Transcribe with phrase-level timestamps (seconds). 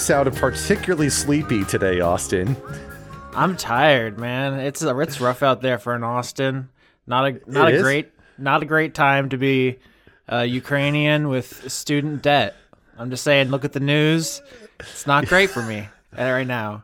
[0.00, 2.56] Sounded particularly sleepy today, Austin.
[3.34, 4.58] I'm tired, man.
[4.58, 6.68] It's it's rough out there for an Austin.
[7.06, 7.82] Not a not It a is?
[7.82, 9.78] great not a great time to be
[10.26, 12.56] a Ukrainian with student debt.
[12.98, 14.40] I'm just saying, look at the news.
[14.80, 15.86] It's not great for me
[16.18, 16.82] uh, right now.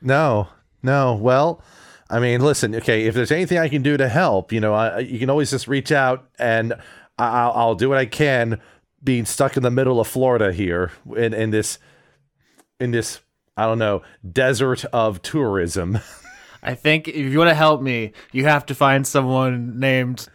[0.00, 0.48] No,
[0.82, 1.14] no.
[1.14, 1.62] Well,
[2.08, 2.74] I mean, listen.
[2.74, 5.50] Okay, if there's anything I can do to help, you know, I, you can always
[5.50, 6.72] just reach out, and
[7.18, 8.60] I- I'll, I'll do what I can.
[9.04, 11.78] Being stuck in the middle of Florida here, in in this,
[12.80, 13.20] in this,
[13.56, 14.02] I don't know,
[14.32, 15.98] desert of tourism.
[16.62, 20.28] I think if you want to help me, you have to find someone named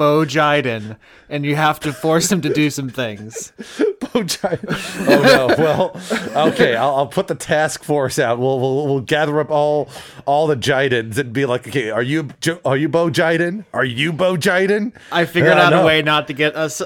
[0.00, 0.96] Bo Jiden,
[1.28, 3.52] and you have to force him to do some things.
[4.00, 5.06] Bo Jiden.
[5.06, 5.54] Oh no.
[5.58, 6.74] Well, okay.
[6.74, 8.38] I'll, I'll put the task force out.
[8.38, 9.90] We'll, we'll we'll gather up all
[10.24, 12.30] all the Jidens and be like, okay, are you
[12.64, 13.66] are you Bo Jiden?
[13.74, 14.94] Are you Bo Jiden?
[15.12, 15.82] I figured Yeah, out no.
[15.82, 16.80] a way not to get us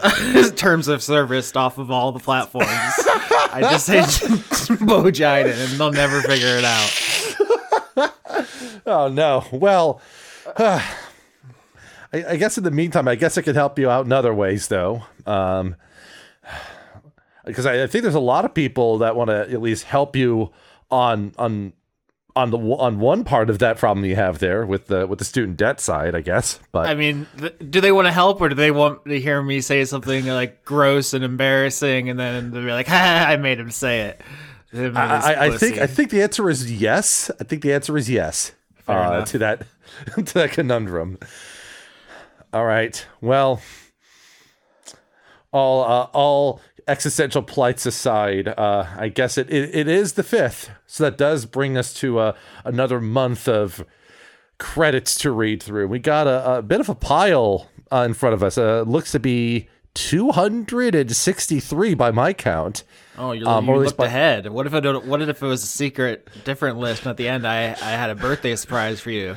[0.56, 2.67] terms of service off of all the platforms.
[2.69, 4.01] I just say
[4.84, 8.11] Bo Jiden, and they'll never figure it out.
[8.87, 9.45] Oh no.
[9.53, 10.01] Well,
[10.56, 10.83] uh,
[12.15, 14.33] I, I guess in the meantime, I guess I could help you out in other
[14.33, 15.03] ways, though.
[15.27, 15.75] Um,
[17.45, 20.15] because I, I think there's a lot of people that want to at least help
[20.15, 20.53] you
[20.91, 21.73] on on
[22.37, 25.25] on the on one part of that problem you have there with the with the
[25.25, 26.61] student debt side, I guess.
[26.71, 29.43] But I mean, th- do they want to help, or do they want to hear
[29.43, 33.59] me say something like gross and embarrassing, and then they'll be like, "Ha, I made
[33.59, 34.21] him say it."
[34.71, 35.78] Him I, I, I think.
[35.78, 37.31] I think the answer is yes.
[37.41, 38.53] I think the answer is yes
[38.89, 39.67] uh, to that
[40.17, 41.19] to that conundrum.
[42.55, 43.05] All right.
[43.20, 43.60] Well,
[45.52, 50.70] all uh, all existential plights aside, uh, I guess it, it it is the fifth.
[50.87, 52.32] So that does bring us to uh,
[52.64, 53.84] another month of
[54.59, 55.88] credits to read through.
[55.88, 58.56] We got a, a bit of a pile uh, in front of us.
[58.56, 62.84] Uh, looks to be 263 by my count.
[63.19, 64.48] Oh, you, Um, you or at least looked by- ahead.
[64.50, 67.03] What if I don't, What if it was a secret, different list?
[67.03, 69.37] And at the end, I I had a birthday surprise for you.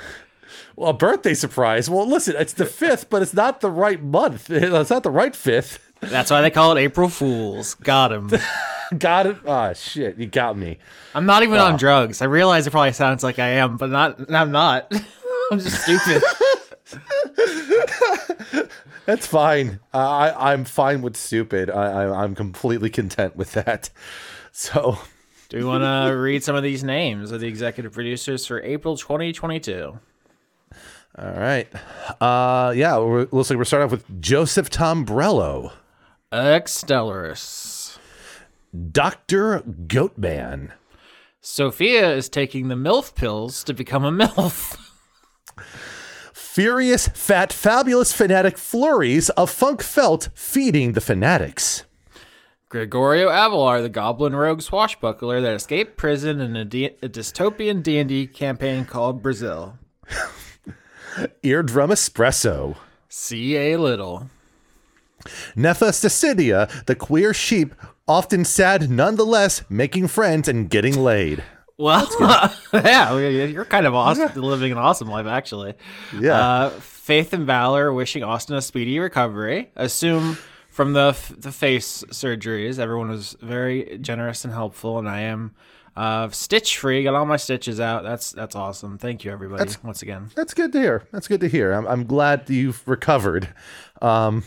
[0.77, 1.89] Well, a birthday surprise.
[1.89, 4.49] Well, listen, it's the fifth, but it's not the right month.
[4.51, 5.79] It's not the right fifth.
[6.01, 7.73] That's why they call it April Fools.
[7.73, 8.31] Got him.
[8.99, 9.37] Got it.
[9.45, 10.77] Oh shit, you got me.
[11.15, 12.21] I'm not even on drugs.
[12.21, 14.31] I realize it probably sounds like I am, but not.
[14.31, 14.89] I'm not.
[15.51, 16.23] I'm just stupid.
[19.05, 19.79] That's fine.
[19.93, 21.69] Uh, I I'm fine with stupid.
[21.69, 23.89] I, I I'm completely content with that.
[24.51, 24.99] So,
[25.49, 28.95] Do we want to read some of these names of the executive producers for April
[28.95, 29.99] 2022?
[31.17, 31.67] All right.
[32.21, 32.97] Uh, yeah.
[32.97, 35.71] We're, looks like we're starting off with Joseph Tombrello,
[36.31, 37.97] Extellaris.
[38.91, 40.71] Doctor Goatman,
[41.41, 44.77] Sophia is taking the MILF pills to become a MILF.
[46.33, 51.83] Furious Fat Fabulous Fanatic Flurries of Funk Felt feeding the fanatics.
[52.69, 58.27] Gregorio Avalar, the goblin rogue swashbuckler that escaped prison in a, D- a dystopian D&D
[58.27, 59.77] campaign called Brazil.
[61.43, 62.77] Eardrum Espresso.
[63.09, 63.77] C.A.
[63.77, 64.29] Little.
[65.55, 67.73] Nephasticidia, the queer sheep,
[68.07, 71.43] often sad nonetheless, making friends and getting laid.
[71.77, 72.07] Well,
[72.73, 75.75] yeah, you're kind of awesome, living an awesome life, actually.
[76.19, 76.33] Yeah.
[76.39, 79.71] Uh, Faith and Valor wishing Austin a speedy recovery.
[79.75, 80.37] Assume
[80.69, 85.53] from the f- the face surgeries, everyone was very generous and helpful, and I am
[85.97, 87.03] uh, stitch free.
[87.03, 88.03] Got all my stitches out.
[88.03, 88.99] That's that's awesome.
[88.99, 90.29] Thank you, everybody, once again.
[90.35, 91.07] That's good to hear.
[91.11, 91.73] That's good to hear.
[91.73, 93.49] I'm, I'm glad you've recovered.
[94.01, 94.43] Um,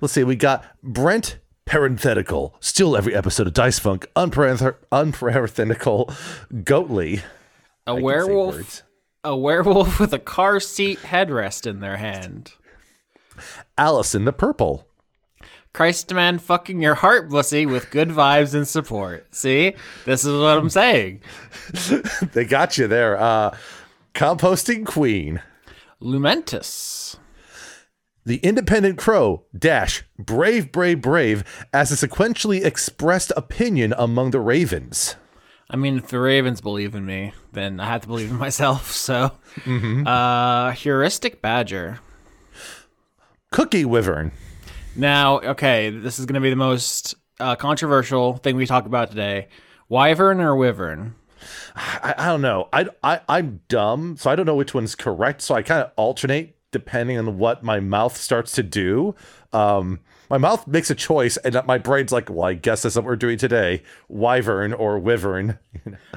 [0.00, 0.24] let's see.
[0.24, 2.56] We got Brent parenthetical.
[2.60, 4.06] Still every episode of Dice Funk.
[4.16, 6.10] Unparenth- unparenthetical.
[6.52, 7.20] Goatly.
[7.86, 8.82] A I werewolf.
[9.24, 12.52] A werewolf with a car seat headrest in their hand.
[13.76, 14.86] Allison the purple.
[15.76, 19.34] Christ man fucking your heart, pussy, with good vibes and support.
[19.34, 19.74] See?
[20.06, 21.20] This is what I'm saying.
[22.32, 23.20] They got you there.
[23.20, 23.54] Uh,
[24.14, 25.42] composting queen.
[26.00, 27.18] Lumentus.
[28.24, 31.44] The Independent Crow dash brave, brave, brave
[31.74, 35.16] as a sequentially expressed opinion among the Ravens.
[35.68, 38.92] I mean, if the Ravens believe in me, then I have to believe in myself.
[38.92, 39.32] So,
[40.06, 42.00] uh, heuristic badger.
[43.50, 44.32] Cookie Wyvern.
[44.96, 49.10] Now, okay, this is going to be the most uh, controversial thing we talk about
[49.10, 49.48] today.
[49.88, 51.14] Wyvern or wyvern?
[51.76, 52.68] I, I don't know.
[52.72, 55.42] I, I I'm dumb, so I don't know which one's correct.
[55.42, 59.14] So I kind of alternate depending on what my mouth starts to do.
[59.52, 60.00] Um,
[60.30, 63.16] my mouth makes a choice, and my brain's like, "Well, I guess that's what we're
[63.16, 65.58] doing today: wyvern or wyvern."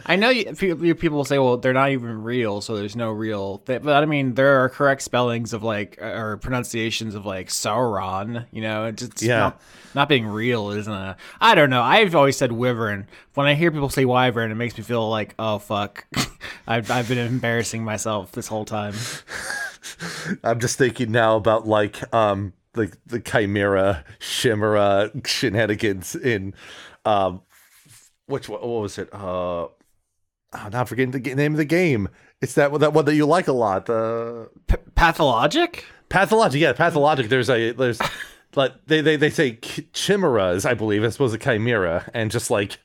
[0.05, 3.59] I know you, people will say, "Well, they're not even real, so there's no real."
[3.65, 8.45] But I mean, there are correct spellings of like or pronunciations of like Sauron.
[8.51, 9.37] You know, it's just Yeah.
[9.39, 9.61] not,
[9.95, 11.17] not being real isn't a.
[11.41, 11.81] I don't know.
[11.81, 13.07] I've always said wyvern.
[13.35, 16.05] When I hear people say wyvern, it makes me feel like, oh fuck,
[16.67, 18.93] I've I've been embarrassing myself this whole time.
[20.43, 26.53] I'm just thinking now about like um like the chimera chimera shenanigans in
[27.05, 27.41] um
[28.27, 29.09] which what was it?
[29.13, 29.71] Uh oh,
[30.53, 32.09] I'm not forgetting the name of the game.
[32.41, 35.85] It's that that one that you like a lot the P- pathologic.
[36.09, 37.29] pathologic yeah pathologic.
[37.29, 37.99] There's a there's
[38.55, 39.57] like they they, they say
[39.93, 42.77] chimeras I believe as opposed to chimera and just like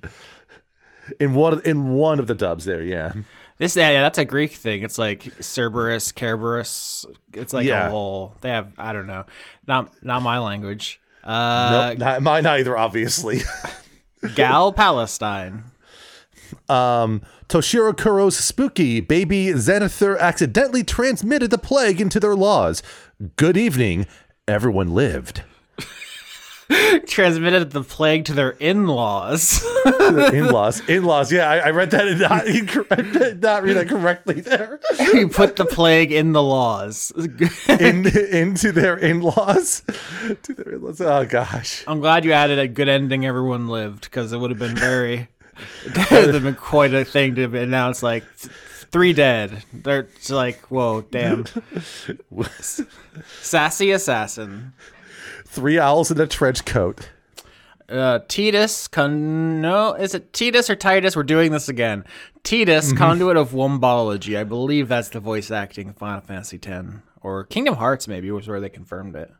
[1.21, 3.13] in one in one of the dubs there yeah
[3.59, 4.83] This yeah, that's a Greek thing.
[4.83, 7.07] It's like Cerberus, Kerberos.
[7.33, 7.87] It's like Yeah.
[7.87, 8.35] a whole.
[8.41, 9.25] They have I don't know.
[9.67, 11.01] Not not my language.
[11.23, 13.41] Uh, nope, not mine either obviously
[14.35, 15.65] Gal Palestine.
[16.69, 22.83] Um, Toshiro Kuro's spooky baby Xanathar accidentally transmitted the plague into their laws.
[23.37, 24.07] Good evening.
[24.47, 25.43] Everyone lived.
[27.07, 29.65] Transmitted the plague to their in-laws.
[29.85, 30.81] In laws.
[30.89, 31.33] In laws.
[31.33, 34.81] Yeah, I, I read that and not, incorrect, did not read that correctly there.
[35.13, 37.13] you put the plague in the laws.
[37.69, 39.83] In, into their in laws.
[40.43, 41.01] To their in-laws.
[41.01, 41.85] Oh, gosh.
[41.87, 43.27] I'm glad you added a good ending.
[43.27, 45.29] Everyone lived because it would have been very.
[45.87, 48.03] That would have been quite a thing to announce.
[48.03, 48.25] Like
[48.95, 49.65] three dead.
[49.73, 51.45] They're like whoa, damn.
[53.41, 54.73] Sassy assassin.
[55.55, 57.11] Three owls in a trench coat.
[57.89, 61.15] uh, Tidus, con- no, is it Tidus or Tidus?
[61.15, 62.05] We're doing this again.
[62.43, 64.37] Tidus, conduit of wombology.
[64.37, 66.87] I believe that's the voice acting of Final Fantasy X
[67.23, 68.09] or Kingdom Hearts.
[68.09, 69.31] Maybe was where they confirmed it.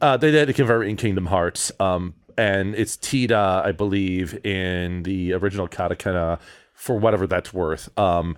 [0.00, 1.70] Uh, they did convert it in Kingdom Hearts.
[1.78, 6.40] Um, and it's Tita, I believe, in the original katakana
[6.74, 7.96] for whatever that's worth.
[7.96, 8.36] Um,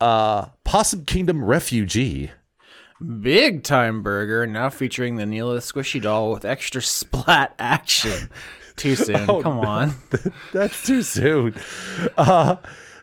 [0.00, 2.30] uh, Possum Kingdom Refugee.
[3.20, 8.30] Big time burger now featuring the Neela Squishy doll with extra splat action.
[8.76, 9.26] Too soon.
[9.26, 9.94] Come on.
[10.52, 11.54] That's too soon.
[12.16, 12.56] Uh,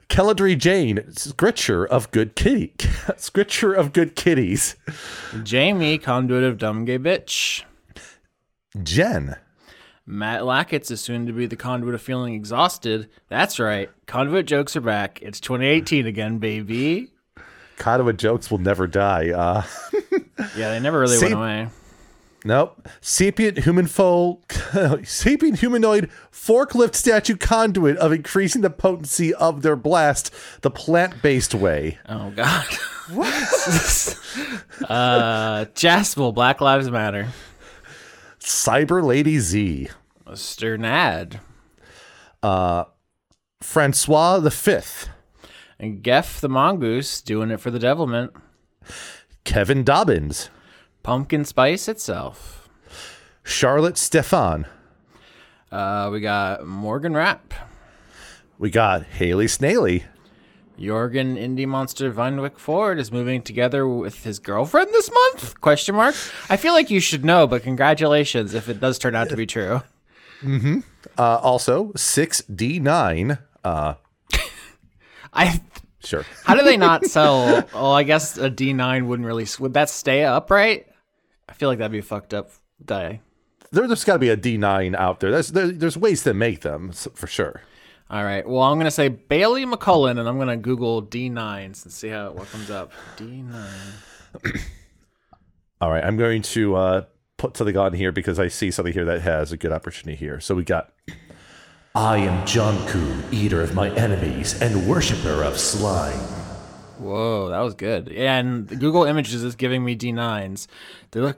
[0.09, 2.73] Keladri Jane, Scripture of Good Kitty.
[3.17, 4.75] Scripture of Good Kitties.
[5.43, 7.63] Jamie, conduit of dumb gay bitch.
[8.83, 9.37] Jen.
[10.05, 13.07] Matt Lackett's is soon to be the conduit of feeling exhausted.
[13.29, 13.89] That's right.
[14.07, 15.21] Conduit jokes are back.
[15.21, 17.13] It's 2018 again, baby.
[17.81, 19.30] Katawa jokes will never die.
[19.31, 19.63] Uh,
[20.57, 21.69] Yeah, they never really Same- went away.
[22.44, 22.88] Nope.
[23.01, 24.39] Sapient human fo-
[25.04, 32.00] sapient humanoid forklift statue conduit of increasing the potency of their blast the plant-based way.
[32.10, 32.66] Oh God.
[33.12, 33.33] What?
[34.89, 37.28] uh, Jaspel, Black Lives Matter.
[38.39, 39.89] Cyber Lady Z.
[40.30, 41.39] Sternad.
[42.42, 42.86] Uh
[43.62, 45.10] Francois the Fifth.
[45.81, 48.33] And Geff the Mongoose doing it for the devilment.
[49.44, 50.51] Kevin Dobbins.
[51.01, 52.69] Pumpkin Spice itself.
[53.44, 54.68] Charlotte Stefan.
[55.72, 57.56] Uh, we got Morgan Rapp.
[58.60, 60.04] We got Haley Snaley.
[60.78, 65.60] Jorgen Indie Monster Vinwick Ford is moving together with his girlfriend this month?
[65.62, 66.13] Question mark.
[66.48, 69.47] I feel like you should know, but congratulations if it does turn out to be
[69.47, 69.81] true.
[70.45, 73.40] Uh, also, 6D9.
[73.64, 73.95] Uh,
[75.33, 75.61] I
[76.03, 76.25] sure.
[76.43, 77.67] How do they not sell?
[77.73, 79.47] Oh, I guess a D9 wouldn't really.
[79.59, 80.87] Would that stay upright?
[81.47, 82.51] I feel like that'd be a fucked up
[82.83, 83.21] day.
[83.71, 85.31] There, there's got to be a D9 out there.
[85.31, 87.61] There's, there, there's ways to make them for sure.
[88.09, 88.47] All right.
[88.47, 92.49] Well, I'm gonna say Bailey McCullen, and I'm gonna Google D9s and see how what
[92.49, 92.91] comes up.
[93.15, 93.69] D9.
[95.81, 97.05] All right, I'm going to uh,
[97.37, 100.39] put something on here because I see something here that has a good opportunity here.
[100.39, 100.91] So we got
[101.94, 106.18] I am Jonku, eater of my enemies and worshipper of slime.
[106.98, 108.10] Whoa, that was good.
[108.10, 110.68] Yeah, and Google Images is giving me D9s.
[111.12, 111.38] They look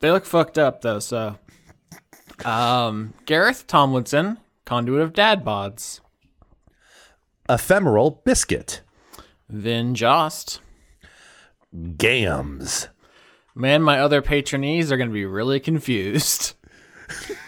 [0.00, 0.98] they look fucked up though.
[0.98, 1.38] So,
[2.44, 6.00] um, Gareth Tomlinson, conduit of dad bods.
[7.48, 8.82] Ephemeral Biscuit.
[9.48, 10.60] Vin Jost.
[11.96, 12.88] Gams.
[13.54, 16.54] Man, my other patronees are going to be really confused.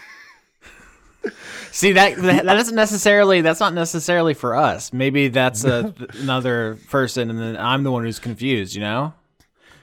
[1.71, 4.93] See that that that isn't necessarily that's not necessarily for us.
[4.93, 8.75] Maybe that's a, another person, and then I'm the one who's confused.
[8.75, 9.13] You know,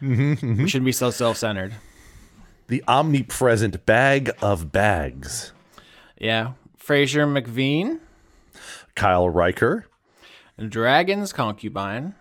[0.00, 0.66] mm-hmm, we mm-hmm.
[0.66, 1.74] shouldn't be so self-centered.
[2.68, 5.52] The omnipresent bag of bags.
[6.18, 8.00] Yeah, Fraser McVean,
[8.94, 9.86] Kyle Riker.
[10.68, 12.14] Dragon's concubine,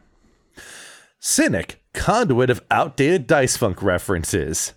[1.19, 1.81] Cynic.
[1.93, 4.73] conduit of outdated Dice Funk references.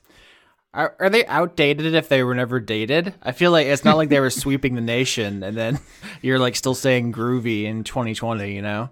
[0.77, 3.15] Are, are they outdated if they were never dated?
[3.23, 5.81] I feel like it's not like they were sweeping the nation and then
[6.23, 8.91] you're like still saying groovy in 2020, you know?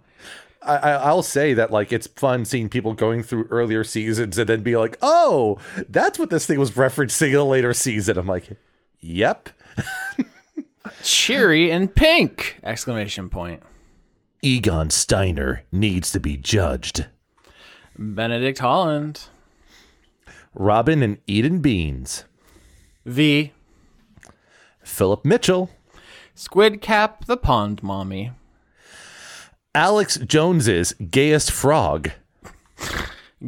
[0.63, 4.49] I, I- I'll say that like it's fun seeing people going through earlier seasons and
[4.49, 5.59] then be like, "Oh,
[5.91, 8.49] that's what this thing was referencing in a later season." I'm like,
[9.01, 9.51] "Yep."
[11.03, 12.59] Cheery and pink!
[12.63, 13.63] Exclamation point.
[14.43, 17.07] Egon Steiner needs to be judged.
[17.99, 19.25] Benedict Holland.
[20.55, 22.25] Robin and Eden Beans,
[23.05, 23.53] V.
[24.83, 25.71] Philip Mitchell,
[26.35, 28.33] Squid Cap the Pond Mommy.
[29.75, 32.11] Alex Jones's gayest frog,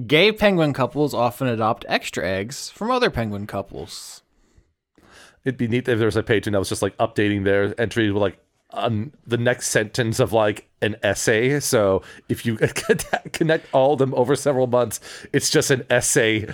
[0.06, 4.22] Gay penguin couples often adopt extra eggs from other penguin couples.
[5.42, 8.12] It'd be neat if there was a patron that was just like updating their entries
[8.12, 8.38] with like
[8.76, 11.60] on the next sentence of like an essay.
[11.60, 12.56] So if you
[13.32, 15.00] connect all of them over several months,
[15.32, 16.48] it's just an essay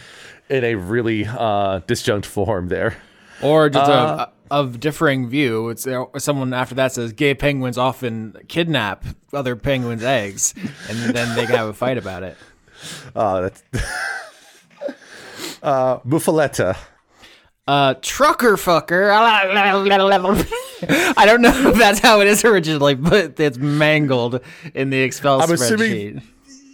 [0.49, 2.97] in a really uh, disjunct form there.
[3.43, 5.71] Or just a, a of differing view.
[5.71, 10.55] It's there, someone after that says gay penguins often kidnap other penguins' eggs,
[10.89, 12.37] and then they can have a fight about it.
[13.17, 13.63] Oh, that's
[15.63, 16.77] uh, Muffaletta.
[17.69, 19.13] Uh, trucker fucker.
[21.17, 24.41] I don't know if that's how it is originally, but it's mangled
[24.75, 25.75] in the Excel I'm spreadsheet.
[25.75, 26.23] assuming-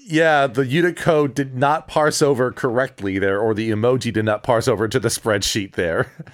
[0.06, 4.66] Yeah, the Unicode did not parse over correctly there, or the emoji did not parse
[4.66, 6.10] over to the spreadsheet there.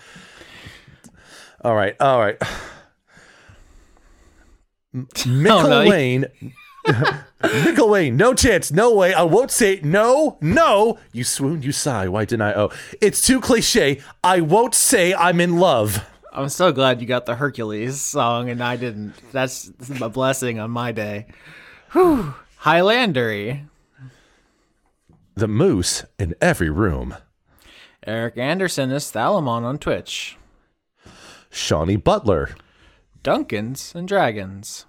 [1.62, 2.36] All right, all right.
[5.26, 6.26] Mickle no, you-
[7.42, 9.14] Mickle Wayne, no chance, no way.
[9.14, 10.98] I won't say no, no.
[11.12, 12.08] You swoon, you sigh.
[12.08, 12.54] Why didn't I?
[12.54, 14.00] Oh, it's too cliche.
[14.22, 16.06] I won't say I'm in love.
[16.32, 19.14] I'm so glad you got the Hercules song and I didn't.
[19.30, 21.26] That's a blessing on my day.
[21.92, 22.34] Whew.
[22.58, 23.66] Highlandery.
[25.36, 27.16] The moose in every room.
[28.06, 30.36] Eric Anderson is Thalamon on Twitch.
[31.50, 32.50] Shawnee Butler.
[33.22, 34.86] Duncans and Dragons.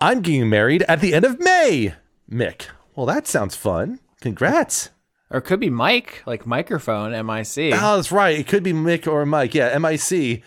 [0.00, 1.94] I'm getting married at the end of May.
[2.30, 2.66] Mick.
[2.96, 4.00] Well, that sounds fun.
[4.20, 4.90] Congrats.
[5.30, 7.74] Or it could be Mike, like microphone, MIC.
[7.74, 8.38] Oh, that's right.
[8.38, 9.54] It could be Mick or Mike.
[9.54, 10.42] Yeah, MIC.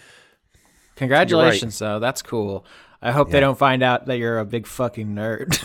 [0.96, 2.00] Congratulations, though.
[2.00, 2.66] That's cool.
[3.02, 5.60] I hope they don't find out that you're a big fucking nerd.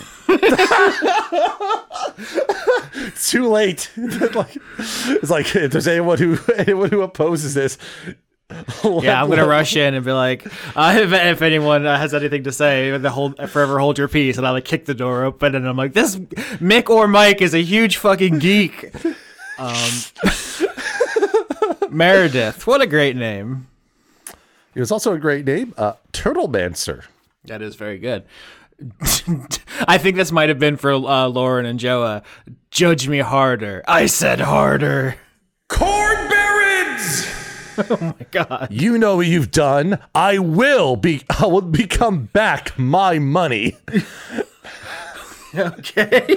[3.07, 3.91] It's too late.
[4.35, 7.79] Like, it's like if there's anyone who anyone who opposes this.
[8.85, 12.45] yeah, I'm gonna rush in and be like, uh, if, if anyone uh, has anything
[12.45, 15.55] to say, the hold forever hold your peace, and I like kick the door open,
[15.55, 18.93] and I'm like, this Mick or Mike is a huge fucking geek.
[19.61, 19.91] Um,
[21.91, 23.67] Meredith, what a great name.
[24.73, 27.07] It was also a great name, uh, Turtlemancer.
[27.43, 28.23] That is very good.
[29.89, 32.23] I think this might have been for uh, Lauren and Joa.
[32.71, 33.83] Judge me harder.
[33.89, 35.17] I said harder.
[35.69, 35.98] Corn Barons.
[37.91, 38.69] Oh my god.
[38.71, 39.99] You know what you've done.
[40.15, 41.23] I will be.
[41.31, 43.77] I will become back my money.
[45.55, 46.37] Okay.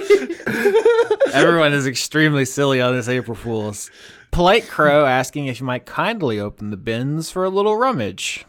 [1.34, 3.90] Everyone is extremely silly on this April Fool's.
[4.30, 8.46] Polite Crow asking if you might kindly open the bins for a little rummage.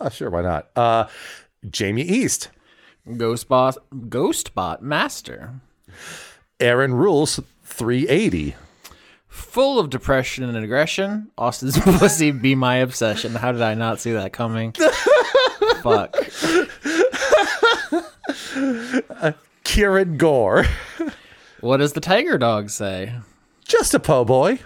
[0.00, 0.68] Oh, sure, why not?
[0.76, 1.06] Uh,
[1.68, 2.50] Jamie East,
[3.08, 5.60] Ghostbot, Ghostbot Master.
[6.60, 8.54] Aaron Rules, three eighty.
[9.38, 11.30] Full of depression and aggression.
[11.38, 13.34] Austin's pussy be my obsession.
[13.34, 14.72] How did I not see that coming?
[15.82, 16.14] Fuck.
[19.64, 20.66] Kieran Gore,
[21.60, 23.12] What does the tiger dog say?
[23.66, 24.60] just a po' boy.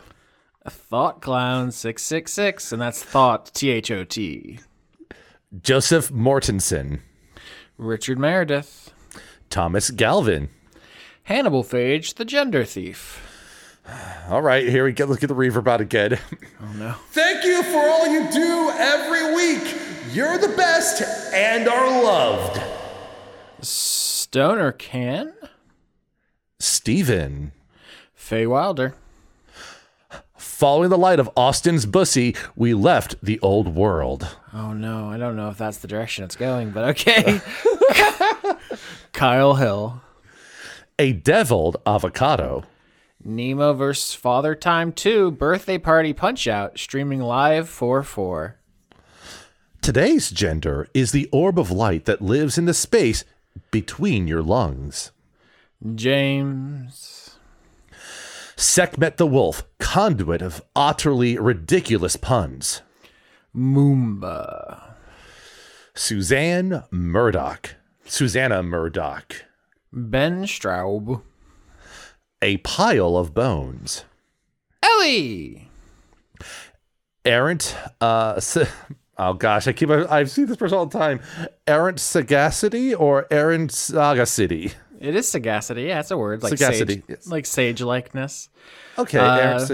[0.68, 4.60] Thought Clown 666, and that's Thought, T H O T.
[5.60, 7.00] Joseph Mortensen,
[7.78, 8.92] Richard Meredith.
[9.50, 10.48] Thomas Galvin.
[11.24, 13.28] Hannibal Phage, the gender thief.
[14.28, 15.04] All right, here we go.
[15.04, 16.18] Look at the reverb out again.
[16.64, 16.94] Oh no.
[17.10, 19.74] Thank you for all you do every week.
[20.12, 21.02] You're the best
[21.34, 22.62] and are loved.
[23.60, 25.34] Stoner Can?
[26.60, 27.50] Steven.
[28.14, 28.94] Faye Wilder.
[30.36, 34.36] Following the light of Austin's bussy, we left the old world.
[34.54, 37.40] Oh no, I don't know if that's the direction it's going, but okay.
[39.12, 40.00] Kyle Hill.
[40.98, 42.64] A deviled avocado.
[43.24, 44.14] Nemo vs.
[44.14, 48.56] Father Time 2 Birthday Party Punch Out streaming live 4 4.
[49.80, 53.24] Today's gender is the orb of light that lives in the space
[53.70, 55.12] between your lungs.
[55.94, 57.36] James.
[58.56, 62.82] Sekhmet the Wolf, conduit of utterly ridiculous puns.
[63.54, 64.94] Moomba.
[65.94, 67.76] Suzanne Murdoch.
[68.04, 69.44] Susanna Murdoch.
[69.92, 71.22] Ben Straub.
[72.42, 74.04] A pile of bones.
[74.82, 75.68] Ellie.
[77.24, 77.76] Errant.
[78.00, 78.64] Uh, sa-
[79.16, 79.88] oh gosh, I keep.
[79.90, 81.20] I've seen this person all the time.
[81.66, 84.72] Errant sagacity or errant sagacity.
[85.00, 85.82] It is sagacity.
[85.84, 87.26] Yeah, it's a word like Sagacity, sage, yes.
[87.26, 88.48] like sage likeness.
[88.98, 89.66] Okay, Uh,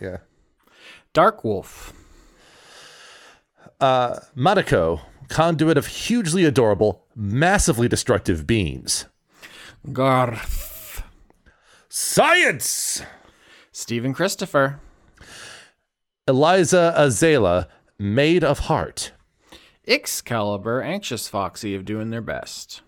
[0.00, 0.16] yeah.
[1.12, 1.92] Dark wolf.
[3.80, 9.06] Uh, Monaco, conduit of hugely adorable, massively destructive beings.
[9.92, 10.74] Garth.
[11.90, 13.02] Science.
[13.72, 14.78] Stephen Christopher.
[16.26, 17.66] Eliza Azela,
[17.98, 19.12] maid of heart.
[19.86, 22.82] Excalibur, anxious foxy of doing their best.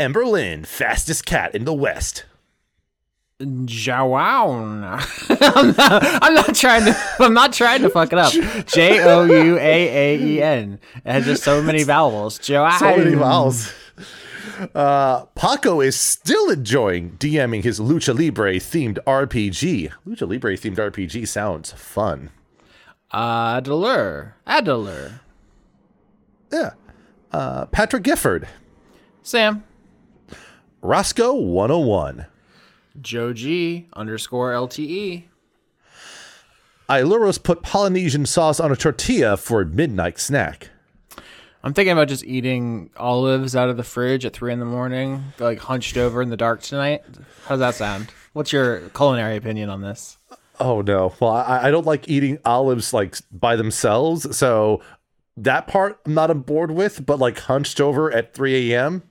[0.00, 2.24] Emberlyn, fastest cat in the west.
[3.40, 4.82] Jowown.
[5.28, 6.96] I'm, not, I'm not trying to.
[7.20, 8.32] I'm not trying to fuck it up.
[8.66, 10.78] J O U A A E N.
[11.04, 12.38] It has just so many vowels.
[12.38, 12.78] Jowown.
[12.78, 13.72] So many vowels.
[14.74, 19.92] Uh, Paco is still enjoying DMing his Lucha Libre themed RPG.
[20.06, 22.30] Lucha Libre themed RPG sounds fun.
[23.12, 24.34] Adler.
[24.46, 25.20] Adler.
[26.50, 26.70] Yeah.
[27.32, 28.48] Uh, Patrick Gifford,
[29.22, 29.64] Sam.
[30.80, 32.26] Roscoe 101,
[33.00, 34.52] Joe G underscore.
[34.52, 35.24] LTE.
[36.88, 40.70] Iluros put Polynesian sauce on a tortilla for a midnight snack.
[41.64, 45.32] I'm thinking about just eating olives out of the fridge at three in the morning,
[45.40, 47.02] like hunched over in the dark tonight.
[47.46, 48.12] How does that sound?
[48.34, 50.16] What's your culinary opinion on this?
[50.60, 51.12] Oh no!
[51.18, 54.80] Well, I, I don't like eating olives like by themselves, so
[55.36, 57.04] that part I'm not on board with.
[57.04, 59.02] But like hunched over at 3 a.m.,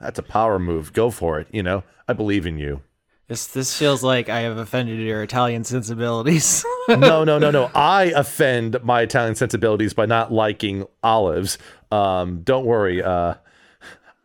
[0.00, 0.92] that's a power move.
[0.92, 1.46] Go for it.
[1.52, 2.82] You know, I believe in you.
[3.30, 6.64] This this feels like I have offended your Italian sensibilities.
[6.88, 7.70] no, no, no, no.
[7.76, 11.56] I offend my Italian sensibilities by not liking olives.
[11.92, 13.00] Um, don't worry.
[13.00, 13.34] Uh,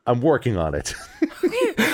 [0.08, 0.96] I'm working on it.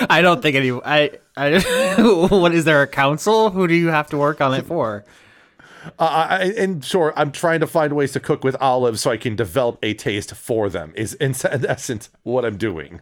[0.08, 0.70] I don't think any.
[0.72, 1.10] I.
[1.36, 1.58] I.
[2.30, 3.50] what is there a council?
[3.50, 5.04] Who do you have to work on it for?
[5.98, 9.18] uh, I, and sure, I'm trying to find ways to cook with olives so I
[9.18, 10.94] can develop a taste for them.
[10.96, 13.00] Is in, in essence what I'm doing.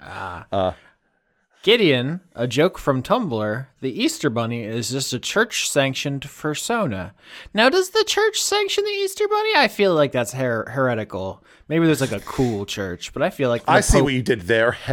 [1.62, 3.66] Gideon, a joke from Tumblr.
[3.82, 7.12] The Easter Bunny is just a church-sanctioned persona.
[7.52, 9.50] Now, does the church sanction the Easter Bunny?
[9.56, 11.44] I feel like that's her- heretical.
[11.68, 14.22] Maybe there's like a cool church, but I feel like I see Pope- what you
[14.22, 14.72] did there.
[14.72, 14.92] He-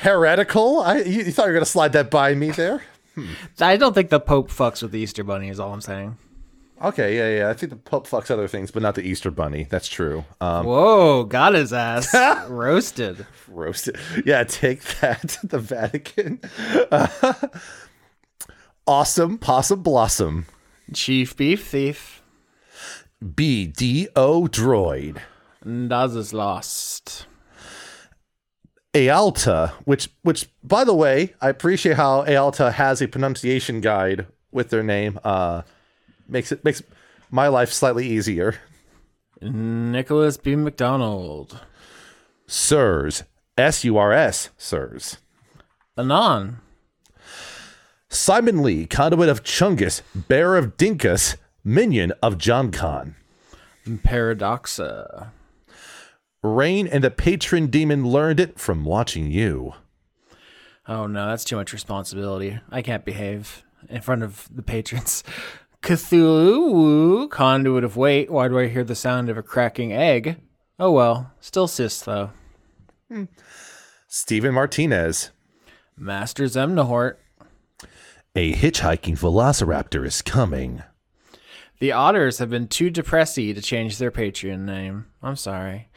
[0.00, 0.80] heretical.
[0.80, 2.82] I you, you thought you were gonna slide that by me there.
[3.14, 3.26] Hmm.
[3.58, 5.48] I don't think the Pope fucks with the Easter Bunny.
[5.48, 6.18] Is all I'm saying.
[6.82, 7.50] Okay, yeah, yeah.
[7.50, 9.66] I think the Pope fucks other things, but not the Easter Bunny.
[9.68, 10.24] That's true.
[10.40, 12.14] Um, Whoa, got his ass
[12.48, 13.26] roasted.
[13.48, 13.96] roasted.
[14.24, 16.40] Yeah, take that, the Vatican.
[18.86, 20.46] awesome possum blossom.
[20.94, 22.22] Chief beef thief.
[23.24, 25.18] BDO droid.
[25.88, 27.26] Das is lost.
[28.94, 34.70] Ealta, which which by the way, I appreciate how Ealta has a pronunciation guide with
[34.70, 35.18] their name.
[35.24, 35.62] Uh
[36.28, 36.82] makes it makes
[37.30, 38.56] my life slightly easier.
[39.40, 40.56] Nicholas B.
[40.56, 41.60] McDonald.
[42.46, 43.24] Sirs.
[43.56, 45.18] S U R S, sirs.
[45.96, 46.58] Anon.
[48.08, 53.16] Simon Lee, conduit of Chungus, bearer of Dinkus, minion of John Khan.
[53.84, 55.32] Paradoxa.
[56.42, 59.74] Rain and the patron demon learned it from watching you.
[60.86, 62.60] Oh no, that's too much responsibility.
[62.70, 65.24] I can't behave in front of the patrons.
[65.82, 68.30] Cthulhu, conduit of weight.
[68.30, 70.36] Why do I hear the sound of a cracking egg?
[70.78, 72.30] Oh well, still cis though.
[73.10, 73.24] Hmm.
[74.06, 75.30] Stephen Martinez.
[75.96, 77.16] Master Zemnahort.
[78.34, 80.82] A hitchhiking velociraptor is coming.
[81.80, 85.06] The otters have been too depressy to change their Patreon name.
[85.22, 85.88] I'm sorry.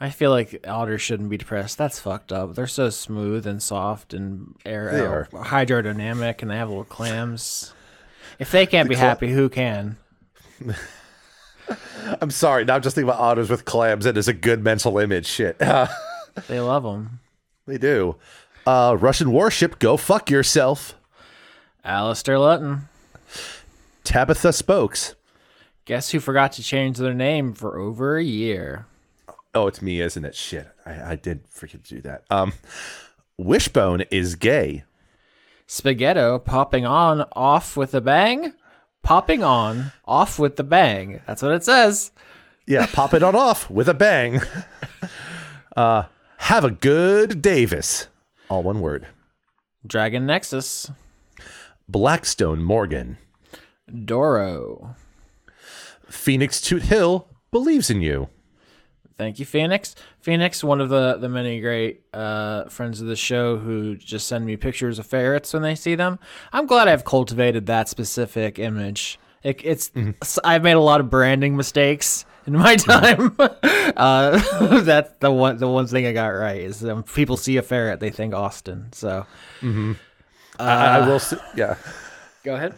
[0.00, 1.78] I feel like otters shouldn't be depressed.
[1.78, 2.54] That's fucked up.
[2.54, 5.28] They're so smooth and soft and air They are.
[5.44, 7.72] hydrodynamic, and they have little clams.
[8.38, 9.96] If they can't be happy, who can?
[12.20, 14.06] I'm sorry, now I'm just thinking about otters with clams.
[14.06, 15.26] It is a good mental image.
[15.26, 15.60] Shit.
[16.48, 17.20] They love them.
[17.66, 18.16] they do.
[18.66, 20.94] Uh, Russian warship, go fuck yourself.
[21.84, 22.88] Alistair Lutton.
[24.02, 25.14] Tabitha Spokes.
[25.84, 28.86] Guess who forgot to change their name for over a year?
[29.54, 30.34] Oh, it's me, isn't it?
[30.34, 30.68] Shit.
[30.86, 32.24] I, I did forget to do that.
[32.30, 32.54] Um,
[33.36, 34.84] Wishbone is gay.
[35.72, 38.52] Spaghetto popping on, off with a bang?
[39.02, 41.22] Popping on, off with the bang.
[41.26, 42.10] That's what it says.
[42.66, 44.40] Yeah, pop it on off with a bang.
[45.74, 46.04] Uh,
[46.36, 48.08] have a good Davis.
[48.50, 49.06] All one word.
[49.86, 50.90] Dragon Nexus.
[51.88, 53.16] Blackstone Morgan.
[54.04, 54.94] Doro.
[56.10, 58.28] Phoenix Toot Hill believes in you.
[59.22, 59.94] Thank you, Phoenix.
[60.20, 64.44] Phoenix, one of the, the many great uh, friends of the show who just send
[64.44, 66.18] me pictures of ferrets when they see them.
[66.52, 69.20] I'm glad I've cultivated that specific image.
[69.44, 73.36] It, it's s- I've made a lot of branding mistakes in my time.
[73.38, 77.62] uh, that's the one the one thing I got right is um, people see a
[77.62, 78.88] ferret they think Austin.
[78.92, 79.24] So
[79.62, 81.20] I, I will.
[81.20, 81.76] Say, yeah.
[82.42, 82.74] go ahead.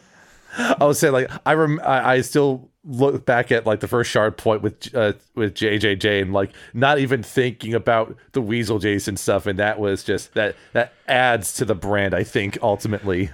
[0.59, 4.11] I would say like I rem- I, I still look back at like the first
[4.11, 9.17] shard point with uh, with JJJ and like not even thinking about the Weasel Jason
[9.17, 12.15] stuff, and that was just that that adds to the brand.
[12.15, 13.31] I think ultimately.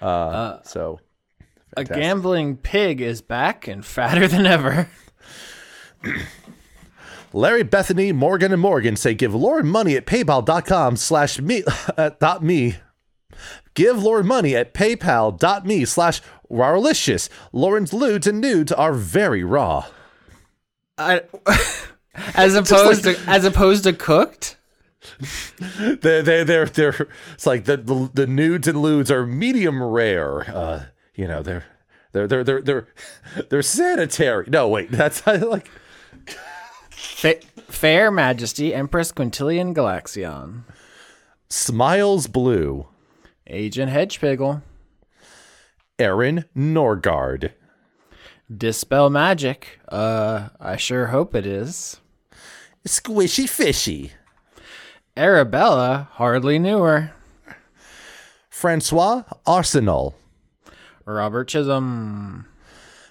[0.00, 1.00] Uh, so
[1.76, 4.88] A gambling pig is back and fatter than ever.
[7.32, 11.64] Larry Bethany, Morgan, and Morgan say give Lauren money at paypal.com slash me
[11.96, 12.76] uh, dot me.
[13.74, 17.28] Give Lauren money at paypal.me slash rawlicious.
[17.52, 19.86] Lauren's lewds and nudes are very raw.
[20.98, 21.22] I,
[22.34, 24.56] as opposed to as opposed to cooked.
[26.00, 30.42] They're, they're, they're, they're, it's like the, the, the nudes and lewds are medium rare.
[30.50, 31.64] Uh, you know, they're,
[32.12, 32.88] they're, they're, they're, they're,
[33.48, 34.46] they're sanitary.
[34.48, 35.70] No, wait, that's like,
[36.90, 40.64] Fa- Fair Majesty Empress Quintilian Galaxion.
[41.48, 42.88] Smiles Blue,
[43.46, 44.62] Agent Hedgepiggle.
[45.98, 47.52] Aaron Norgard,
[48.54, 49.80] Dispel Magic.
[49.88, 52.00] Uh, I sure hope it is.
[52.86, 54.12] Squishy Fishy,
[55.16, 57.12] Arabella hardly knew her.
[58.50, 60.14] Francois Arsenal,
[61.04, 62.46] Robert Chisholm.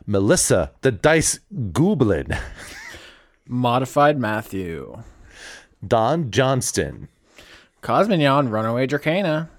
[0.07, 1.39] Melissa the Dice
[1.71, 2.27] Goblin,
[3.47, 5.01] Modified Matthew.
[5.85, 7.09] Don Johnston,
[7.81, 9.49] Cosmignon Runaway Dracana.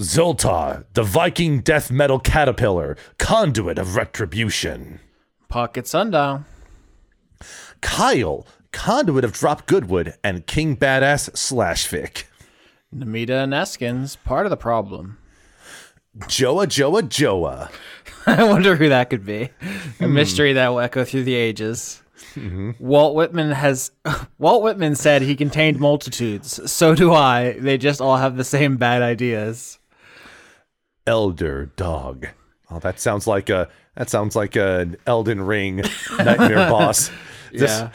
[0.00, 5.00] Zoltar, the Viking death metal caterpillar, conduit of retribution.
[5.48, 6.44] Pocket Sundial.
[7.82, 12.24] Kyle, conduit of Drop Goodwood, and King Badass slash fic.
[12.94, 15.18] Namita and Eskins, part of the problem.
[16.20, 17.70] Joa Joa Joa.
[18.26, 19.50] I wonder who that could be.
[20.00, 20.14] A hmm.
[20.14, 22.02] mystery that will echo through the ages.
[22.34, 22.70] Mm-hmm.
[22.78, 23.90] Walt Whitman has
[24.38, 26.70] Walt Whitman said he contained multitudes.
[26.70, 27.58] So do I.
[27.58, 29.78] They just all have the same bad ideas.
[31.06, 32.28] Elder Dog.
[32.70, 35.82] Oh, that sounds like a that sounds like an Elden Ring
[36.18, 37.10] nightmare boss.
[37.52, 37.90] This- Yeah.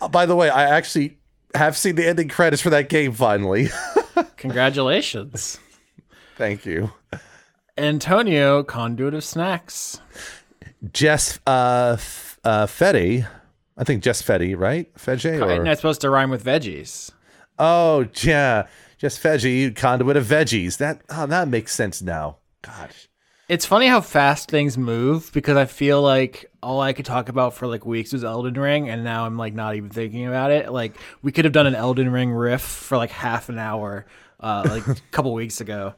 [0.00, 1.18] uh, by the way, I actually
[1.54, 3.68] have seen the ending credits for that game finally.
[4.38, 5.58] Congratulations.
[6.36, 6.92] Thank you.
[7.76, 10.00] Antonio, conduit of snacks.
[10.92, 13.26] Jess uh, F- uh Fetty.
[13.76, 14.92] I think Jess Fetty, right?
[14.94, 17.10] Fedge or And that's supposed to rhyme with veggies.
[17.58, 18.66] Oh, yeah.
[18.98, 20.76] Just veggie, conduit of veggies.
[20.78, 22.36] That oh, that makes sense now.
[22.62, 23.08] Gosh.
[23.48, 27.54] It's funny how fast things move because I feel like all I could talk about
[27.54, 30.72] for like weeks was Elden Ring, and now I'm like not even thinking about it.
[30.72, 34.06] Like we could have done an Elden Ring riff for like half an hour,
[34.40, 35.94] uh, like a couple weeks ago.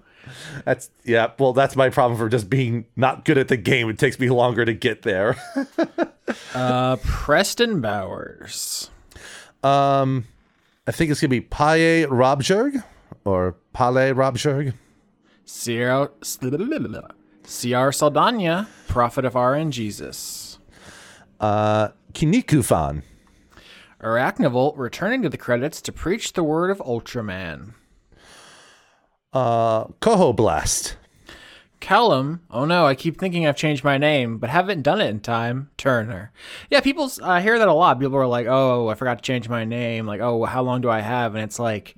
[0.65, 1.33] That's yeah.
[1.39, 3.89] Well, that's my problem for just being not good at the game.
[3.91, 5.37] It takes me longer to get there.
[6.55, 8.91] Uh, Preston Bowers,
[9.63, 10.25] um,
[10.87, 12.83] I think it's gonna be Paye Robjerg
[13.27, 14.73] or Pale Robjerg.
[15.45, 16.09] Sierra,
[17.45, 20.59] Ciar Saldana, Prophet of R and Jesus,
[21.41, 23.03] Uh, Kinikufan.
[24.03, 27.75] Arachnivolt returning to the credits to preach the word of Ultraman.
[29.33, 30.97] Uh, Koho Blast.
[31.81, 35.21] Callum, oh no, I keep thinking I've changed my name, but haven't done it in
[35.21, 35.69] time.
[35.77, 36.33] Turner.
[36.71, 38.01] Yeah, people, I hear that a lot.
[38.01, 40.07] People are like, oh, I forgot to change my name.
[40.07, 41.35] Like, oh, how long do I have?
[41.35, 41.97] And it's like,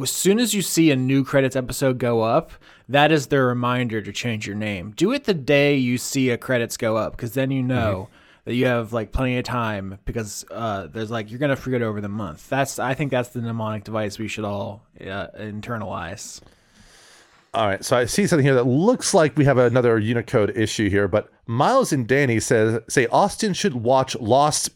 [0.00, 2.52] as soon as you see a new credits episode go up,
[2.88, 4.92] that is their reminder to change your name.
[4.96, 8.08] Do it the day you see a credits go up, because then you know
[8.44, 9.98] that you have like plenty of time.
[10.04, 12.48] Because uh, there's like you're gonna forget over the month.
[12.48, 16.40] That's I think that's the mnemonic device we should all uh, internalize.
[17.54, 20.88] All right, so I see something here that looks like we have another Unicode issue
[20.88, 24.70] here, but Miles and Danny says say Austin should watch Lost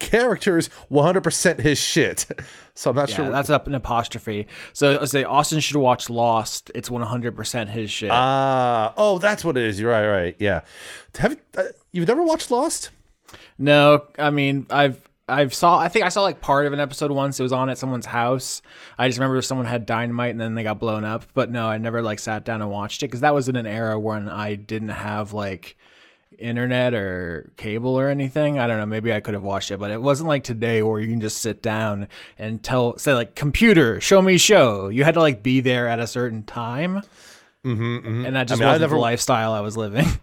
[0.00, 2.26] characters 100% his shit.
[2.76, 3.30] So I'm not Yeah, sure.
[3.30, 4.48] that's up an apostrophe.
[4.72, 6.72] So I say Austin should watch Lost.
[6.74, 8.10] It's 100% his shit.
[8.12, 9.78] Ah, oh, that's what it is.
[9.78, 10.36] You're right, right.
[10.40, 10.62] Yeah.
[11.18, 12.90] Have uh, you've never watched Lost?
[13.58, 17.12] no, I mean I've I've saw I think I saw like part of an episode
[17.12, 17.38] once.
[17.38, 18.60] It was on at someone's house.
[18.98, 21.26] I just remember someone had dynamite and then they got blown up.
[21.32, 23.66] But no, I never like sat down and watched it because that was in an
[23.68, 25.76] era when I didn't have like
[26.38, 28.58] internet or cable or anything.
[28.58, 28.86] I don't know.
[28.86, 31.38] Maybe I could have watched it, but it wasn't like today where you can just
[31.38, 34.88] sit down and tell, say like, computer, show me show.
[34.88, 37.02] You had to like be there at a certain time,
[37.64, 38.26] mm-hmm, mm-hmm.
[38.26, 40.06] and that just I mean, wasn't never- the lifestyle I was living.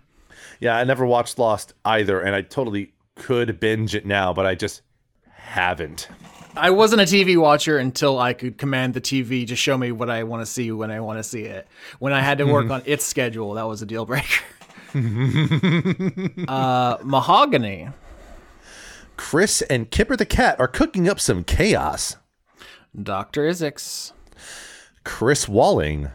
[0.61, 4.53] Yeah, I never watched Lost either, and I totally could binge it now, but I
[4.53, 4.83] just
[5.27, 6.07] haven't.
[6.55, 10.09] I wasn't a TV watcher until I could command the TV to show me what
[10.09, 11.67] I want to see when I want to see it.
[11.99, 12.73] When I had to work mm-hmm.
[12.73, 14.43] on its schedule, that was a deal breaker.
[16.47, 17.89] uh, mahogany.
[19.17, 22.17] Chris and Kipper the cat are cooking up some chaos.
[22.99, 23.47] Dr.
[23.47, 24.13] Isix.
[25.03, 26.09] Chris Walling.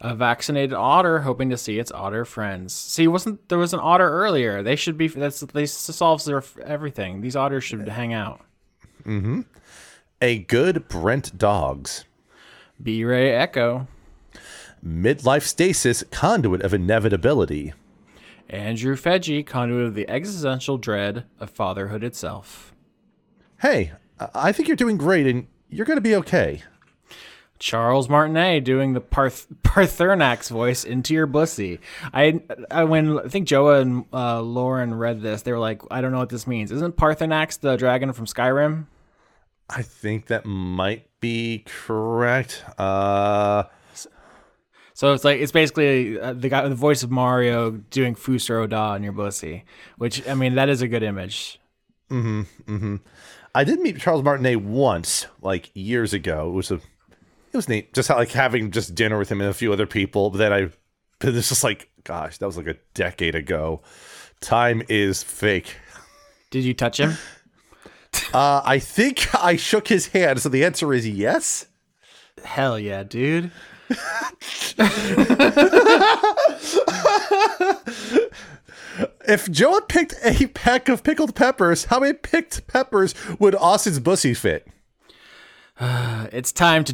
[0.00, 2.74] A vaccinated otter hoping to see its otter friends.
[2.74, 4.62] See, wasn't there was an otter earlier?
[4.62, 5.06] They should be.
[5.06, 7.20] That's they solves their everything.
[7.20, 8.40] These otters should hang out.
[9.04, 9.42] Mm-hmm.
[10.20, 12.04] A good Brent Dogs.
[12.82, 13.86] B Ray Echo.
[14.84, 17.72] Midlife stasis conduit of inevitability.
[18.52, 22.74] Andrew Fedgy, conduit of the existential dread of fatherhood itself.
[23.60, 23.92] Hey,
[24.34, 26.62] I- think you're doing great and you're going to be okay.
[27.58, 31.78] Charles Martinet doing the Parth- Paarthurnax voice into your bussy.
[32.12, 36.00] I, I when I think Joa and uh, Lauren read this, they were like, I
[36.00, 36.72] don't know what this means.
[36.72, 38.86] Isn't Paarthurnax the dragon from Skyrim?
[39.70, 42.64] I think that might be correct.
[42.76, 43.62] Uh,
[44.94, 48.66] So it's like it's basically uh, the guy, the voice of Mario doing Fus Ro
[48.66, 49.64] Dah in your bussy,
[49.96, 51.58] which I mean that is a good image.
[53.54, 56.48] I did meet Charles Martinet once, like years ago.
[56.48, 57.92] It was a, it was neat.
[57.94, 60.30] Just like having just dinner with him and a few other people.
[60.30, 60.70] But then I,
[61.18, 63.82] but this is like, gosh, that was like a decade ago.
[64.40, 65.76] Time is fake.
[66.50, 67.14] Did you touch him?
[68.34, 70.40] Uh, I think I shook his hand.
[70.40, 71.66] So the answer is yes.
[72.44, 73.50] Hell yeah, dude.
[79.26, 83.98] If Joe had picked a pack of pickled peppers, how many picked peppers would Austin's
[83.98, 84.66] bussy fit?
[86.32, 86.92] It's time to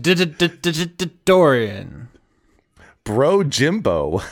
[1.24, 2.08] Dorian.
[3.04, 4.22] Bro Jimbo.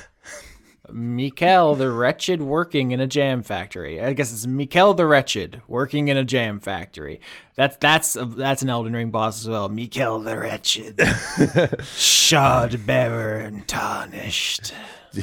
[0.92, 4.00] Mikel the Wretched working in a jam factory.
[4.00, 7.20] I guess it's Mikel the Wretched working in a jam factory.
[7.54, 9.68] That's that's a, that's an Elden Ring boss as well.
[9.68, 14.72] Mikel the Wretched, shardbearer and tarnished.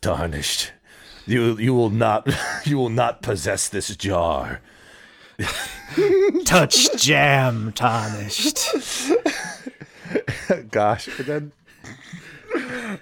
[0.00, 0.72] Tarnished.
[1.26, 2.28] You you will not
[2.64, 4.60] you will not possess this jar.
[6.44, 8.58] Touch jam tarnished.
[10.70, 11.52] Gosh, and then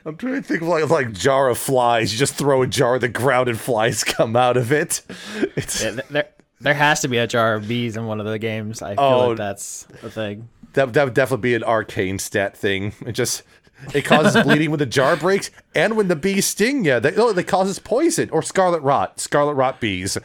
[0.05, 2.13] I'm trying to think of like like jar of flies.
[2.13, 5.03] You just throw a jar on the ground and flies come out of it.
[5.57, 6.29] It's Yeah, there
[6.61, 8.83] there has to be a jar of bees in one of the games.
[8.83, 9.29] I feel Oh.
[9.29, 10.49] like that's a thing.
[10.75, 12.93] that that would definitely be an arcane stat thing.
[13.07, 13.43] It just
[13.95, 17.01] it causes bleeding when the jar breaks and when the bees sting you.
[17.01, 19.19] They, oh, they causes poison or scarlet rot.
[19.19, 20.17] Scarlet rot bees.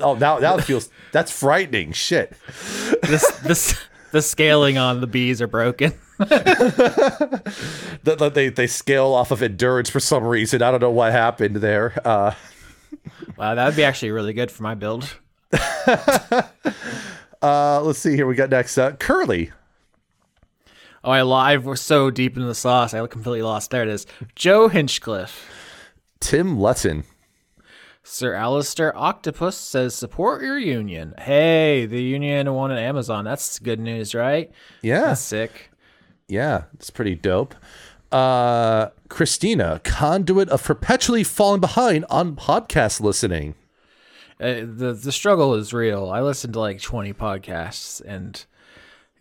[0.00, 1.92] Oh, now it feels that's frightening.
[1.92, 2.32] Shit.
[3.02, 3.80] This this
[4.14, 5.92] the scaling on the bees are broken.
[8.04, 10.62] That they they scale off of endurance for some reason.
[10.62, 11.98] I don't know what happened there.
[12.06, 12.34] Uh,
[13.36, 15.18] Wow, that would be actually really good for my build.
[15.52, 16.42] uh,
[17.82, 18.26] let's see here.
[18.26, 19.50] We got next uh, Curly.
[21.02, 21.64] Oh, I live.
[21.64, 22.94] We're so deep into the sauce.
[22.94, 23.70] I completely lost.
[23.70, 24.06] There it is.
[24.36, 25.50] Joe Hinchcliffe.
[26.20, 27.04] Tim Letson.
[28.06, 31.14] Sir Alistair Octopus says, support your union.
[31.18, 33.24] Hey, the union won at Amazon.
[33.24, 34.52] That's good news, right?
[34.82, 35.00] Yeah.
[35.06, 35.70] That's sick.
[36.28, 37.54] Yeah, it's pretty dope.
[38.12, 43.54] Uh, Christina, conduit of perpetually falling behind on podcast listening.
[44.38, 46.10] Uh, the the struggle is real.
[46.10, 48.44] I listen to like 20 podcasts and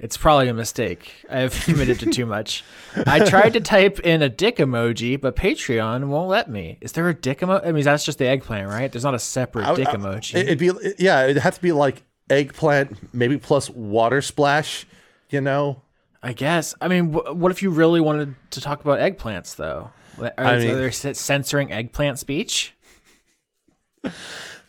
[0.04, 1.14] it's probably a mistake.
[1.30, 2.66] I've committed to too much.
[3.08, 6.78] I tried to type in a dick emoji, but Patreon won't let me.
[6.82, 7.66] Is there a dick emoji?
[7.66, 8.92] I mean, that's just the eggplant, right?
[8.92, 10.36] There's not a separate dick I- emoji.
[10.36, 14.86] It'd be yeah, it'd have to be like eggplant, maybe plus water splash.
[15.30, 15.82] You know,
[16.22, 16.76] I guess.
[16.82, 19.92] I mean, wh- what if you really wanted to talk about eggplants, though?
[20.20, 22.74] Are, I are they censoring eggplant speech?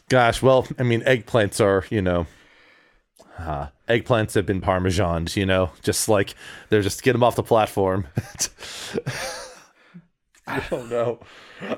[0.08, 2.28] gosh, well, I mean, eggplants are you know,
[3.38, 5.36] uh, eggplants have been parmesaned.
[5.36, 6.34] You know, just like
[6.68, 8.06] they're just get them off the platform.
[10.46, 11.20] I don't know.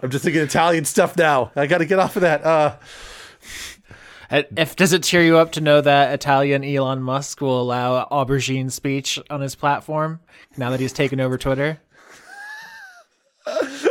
[0.02, 1.52] I'm just thinking Italian stuff now.
[1.54, 2.44] I got to get off of that.
[2.44, 2.76] Uh,
[4.28, 8.08] Uh, If does it cheer you up to know that Italian Elon Musk will allow
[8.10, 10.18] aubergine speech on his platform
[10.56, 11.78] now that he's taken over Twitter?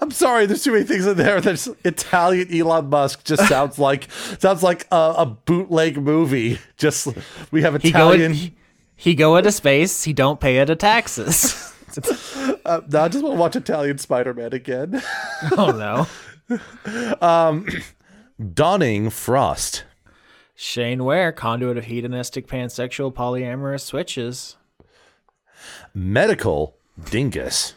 [0.00, 1.40] I'm sorry, there's too many things in there.
[1.40, 6.58] There's Italian Elon Musk just sounds like sounds like a, a bootleg movie.
[6.76, 7.08] Just
[7.50, 8.52] we have He go Italian.
[8.96, 10.04] he, go into space.
[10.04, 11.72] He don't pay it a taxes.
[12.64, 15.02] uh, no, I just want to watch Italian Spider-Man again.
[15.56, 16.06] oh
[16.48, 17.66] no.
[18.54, 19.84] Dawning Frost.
[20.54, 24.56] Shane Ware, conduit of hedonistic pansexual polyamorous switches.
[25.94, 26.76] Medical
[27.10, 27.74] Dingus.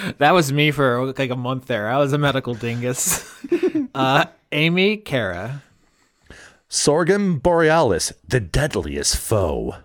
[0.18, 1.88] That was me for like a month there.
[1.88, 3.30] I was a medical dingus.
[3.94, 5.62] uh, Amy Cara.
[6.68, 9.76] Sorghum borealis, the deadliest foe.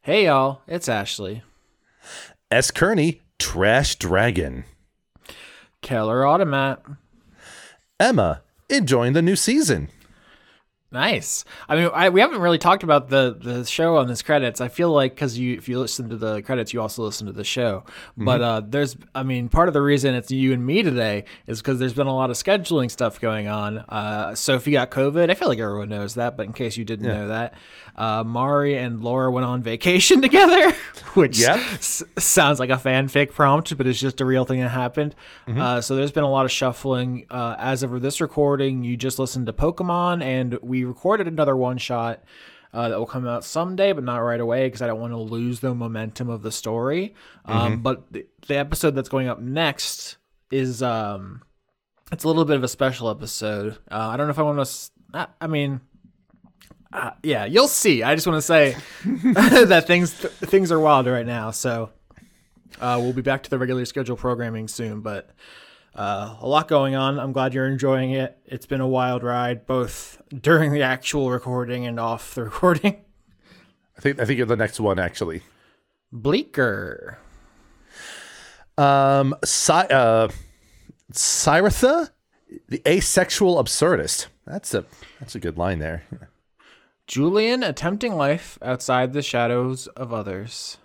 [0.00, 1.42] Hey y'all, it's Ashley.
[2.50, 2.70] S.
[2.70, 4.64] Kearney, trash dragon.
[5.82, 6.82] Keller Automat.
[7.98, 9.88] Emma, enjoying the new season.
[10.92, 11.44] Nice.
[11.68, 14.60] I mean, I, we haven't really talked about the the show on this credits.
[14.60, 17.32] I feel like because you, if you listen to the credits, you also listen to
[17.32, 17.84] the show.
[18.16, 21.58] But uh, there's, I mean, part of the reason it's you and me today is
[21.60, 23.78] because there's been a lot of scheduling stuff going on.
[23.88, 25.28] Uh, Sophie got COVID.
[25.28, 27.54] I feel like everyone knows that, but in case you didn't know that,
[27.96, 30.70] uh, Mari and Laura went on vacation together,
[31.14, 31.56] which Yep.
[31.74, 35.16] s- sounds like a fanfic prompt, but it's just a real thing that happened.
[35.48, 37.26] Uh, so there's been a lot of shuffling.
[37.28, 41.78] Uh, as of this recording, you just listened to Pokemon, and we recorded another one
[41.78, 42.22] shot
[42.72, 45.18] uh, that will come out someday, but not right away because I don't want to
[45.18, 47.14] lose the momentum of the story.
[47.46, 50.18] Um, but the, the episode that's going up next
[50.50, 51.42] is um,
[52.12, 53.78] it's a little bit of a special episode.
[53.90, 54.90] Uh, I don't know if I want to.
[55.14, 55.80] I, I mean.
[56.92, 58.02] Uh, yeah, you'll see.
[58.02, 61.50] I just want to say that things things are wild right now.
[61.50, 61.90] So
[62.80, 65.30] uh, we'll be back to the regular schedule programming soon, but
[65.96, 67.18] uh, a lot going on.
[67.18, 68.38] I'm glad you're enjoying it.
[68.44, 73.02] It's been a wild ride, both during the actual recording and off the recording.
[73.96, 75.42] I think I think you're the next one actually.
[76.12, 77.18] Bleaker.
[78.78, 80.28] Um, Cy- uh,
[81.12, 82.10] Cyratha,
[82.68, 84.26] the asexual absurdist.
[84.46, 84.84] That's a
[85.18, 86.04] that's a good line there.
[87.06, 90.76] Julian attempting life outside the shadows of others.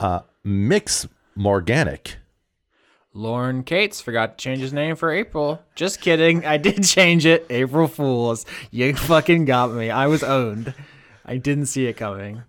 [0.00, 2.16] Uh, Mix Morganic.
[3.14, 5.62] Lauren Cates forgot to change his name for April.
[5.74, 6.46] Just kidding.
[6.46, 7.46] I did change it.
[7.50, 8.46] April Fools.
[8.70, 9.90] You fucking got me.
[9.90, 10.74] I was owned.
[11.24, 12.42] I didn't see it coming.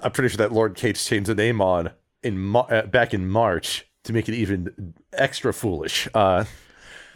[0.00, 1.90] I'm pretty sure that Lord Cates changed the name on
[2.22, 6.08] in uh, back in March to make it even extra foolish.
[6.12, 6.44] Uh,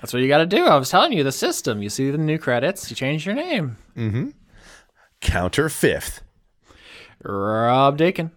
[0.00, 0.64] That's what you got to do.
[0.66, 1.82] I was telling you the system.
[1.82, 3.76] You see the new credits, you change your name.
[5.20, 6.22] counter fifth.
[7.24, 8.30] Rob Dakin.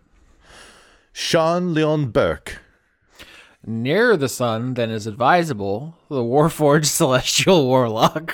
[1.13, 2.60] Sean Leon Burke.
[3.65, 8.33] Nearer the sun than is advisable, the Warforged Celestial Warlock.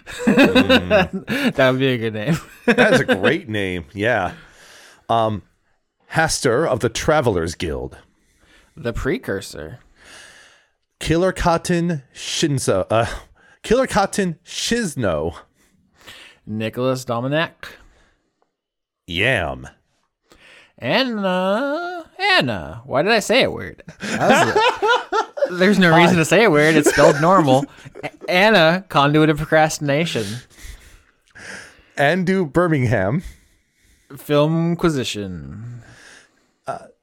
[0.26, 2.36] that would be a good name.
[2.66, 3.86] That is a great name.
[3.94, 4.34] Yeah.
[5.08, 5.42] Um,
[6.12, 7.96] Haster of the Travelers Guild.
[8.76, 9.78] the Precursor.
[11.00, 12.86] Killer Cotton Shinzo.
[12.90, 13.06] Uh,
[13.62, 15.34] Killer Cotton Shizno.
[16.46, 17.68] Nicholas Dominic.
[19.06, 19.66] Yam.
[20.76, 21.97] Anna.
[22.18, 22.82] Anna.
[22.84, 23.82] Why did I say it weird?
[25.50, 25.58] It.
[25.58, 26.74] There's no reason to say it weird.
[26.74, 27.64] It's spelled normal.
[28.28, 30.26] Anna, conduit of procrastination.
[31.96, 33.22] Andu Birmingham.
[34.16, 35.82] Film Inquisition.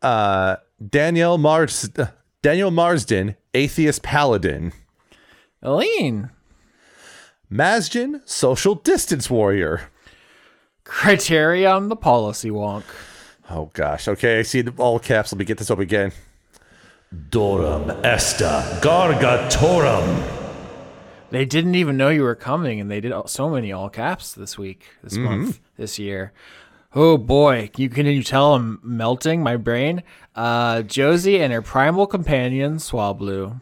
[0.01, 1.89] Uh, Daniel Mars.
[1.97, 2.07] uh,
[2.43, 4.71] Daniel Marsden, Atheist Paladin.
[5.63, 6.29] Aline.
[7.49, 9.89] Masjin, Social Distance Warrior.
[10.83, 12.83] Criterion the Policy Wonk.
[13.49, 14.07] Oh gosh.
[14.07, 15.31] Okay, I see the all caps.
[15.31, 16.11] Let me get this up again.
[17.29, 20.31] Dorum esta gargatorum.
[21.31, 24.57] They didn't even know you were coming, and they did so many all caps this
[24.57, 26.31] week, this month, this year.
[26.93, 30.01] Oh boy, you can you tell I'm melting my brain.
[30.33, 33.59] Uh, Josie and her primal companion Swablu.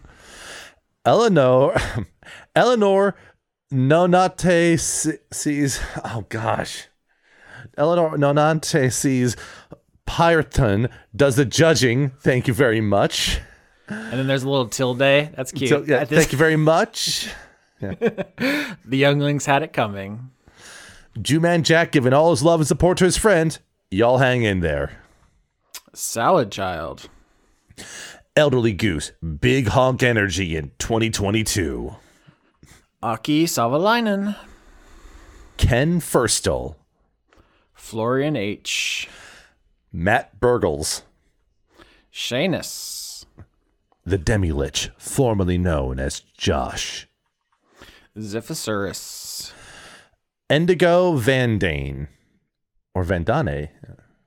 [1.05, 1.75] Eleanor,
[2.55, 3.15] Eleanor
[3.71, 5.79] Nonate se- sees.
[6.05, 6.87] Oh gosh,
[7.77, 9.35] Eleanor Nonante sees.
[10.05, 12.09] Pyrton does the judging.
[12.19, 13.39] Thank you very much.
[13.87, 14.99] And then there's a little tilde.
[14.99, 15.69] That's cute.
[15.69, 17.29] So, yeah, this- thank you very much.
[17.79, 20.29] the younglings had it coming.
[21.21, 23.57] Jew-Man Jack giving all his love and support to his friend.
[23.91, 25.03] Y'all hang in there.
[25.93, 27.07] Salad Child.
[28.35, 31.95] Elderly Goose, big honk energy in 2022.
[33.03, 34.35] Aki Savalainen.
[35.57, 36.75] Ken Firstel,
[37.83, 39.09] Florian H.
[39.91, 41.01] Matt Burgles,
[42.11, 43.25] Shanus.
[44.05, 47.09] the Demi-Lich, formerly known as Josh.
[48.17, 49.51] Ziphosaurus.
[50.49, 52.07] Indigo Van Dane,
[52.95, 53.69] or Vandane.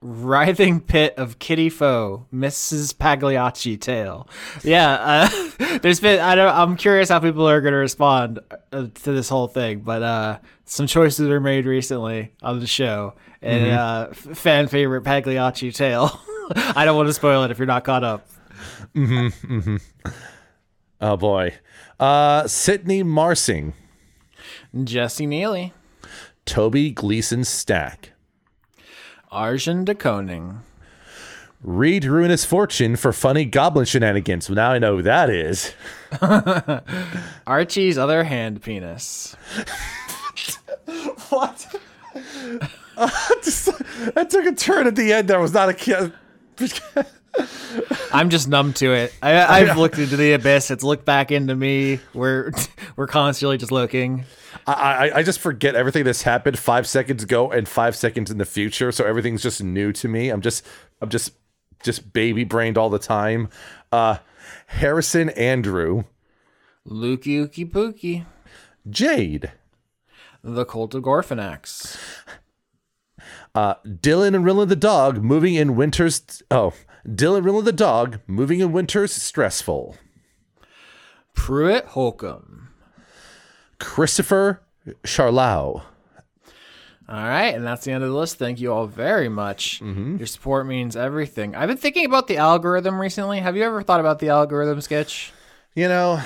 [0.02, 2.96] Writhing pit of kitty foe, Mrs.
[2.96, 4.28] Pagliacci tail.
[4.62, 4.92] Yeah,
[5.60, 6.20] uh, there's been.
[6.20, 6.54] I don't.
[6.54, 8.38] I'm curious how people are going to respond
[8.72, 13.14] uh, to this whole thing, but uh, some choices were made recently on the show,
[13.40, 16.20] and uh, f- fan favorite Pagliacci tail.
[16.54, 18.28] I don't want to spoil it if you're not caught up.
[21.00, 21.54] Oh boy.
[21.98, 23.72] Uh, Sydney Marsing,
[24.84, 25.72] Jesse Neely,
[26.44, 28.12] Toby Gleason Stack,
[29.36, 30.62] Arjun de Koning,
[31.62, 34.48] Read Ruinous Fortune for funny goblin shenanigans.
[34.48, 35.74] Well, now I know who that is.
[37.46, 39.36] Archie's other hand penis.
[41.28, 41.74] What?
[42.14, 45.28] that took a turn at the end.
[45.28, 46.12] There was not a kid.
[48.12, 49.12] I'm just numb to it.
[49.22, 50.70] I, I've looked into the abyss.
[50.70, 52.00] It's looked back into me.
[52.14, 52.52] We're
[52.96, 54.24] we're constantly just looking.
[54.66, 54.72] I,
[55.08, 58.44] I I just forget everything that's happened five seconds ago and five seconds in the
[58.46, 58.90] future.
[58.92, 60.30] So everything's just new to me.
[60.30, 60.64] I'm just
[61.02, 61.32] I'm just
[61.82, 63.48] just baby brained all the time.
[63.92, 64.18] Uh,
[64.68, 66.04] Harrison Andrew,
[66.88, 68.24] Lukey Ookie Pookie.
[68.88, 69.52] Jade,
[70.42, 71.98] The Cult of Gorfanax.
[73.54, 76.42] uh, Dylan and Rilla the dog moving in winter's.
[76.50, 76.72] Oh,
[77.06, 79.96] Dylan Rilla the dog moving in winter's stressful.
[81.34, 82.68] Pruitt Holcomb.
[83.78, 84.62] Christopher
[85.04, 85.82] Charlau.
[87.08, 88.36] All right, and that's the end of the list.
[88.36, 89.80] Thank you all very much.
[89.80, 91.54] Your support means everything.
[91.54, 93.38] I've been thinking about the algorithm recently.
[93.38, 95.32] Have you ever thought about the algorithm sketch?
[95.76, 96.20] You know,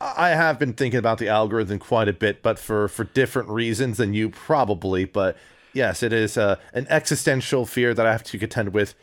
[0.00, 3.96] I have been thinking about the algorithm quite a bit, but for for different reasons
[3.96, 5.06] than you probably.
[5.06, 5.38] But
[5.72, 8.94] yes, it is uh, an existential fear that I have to contend with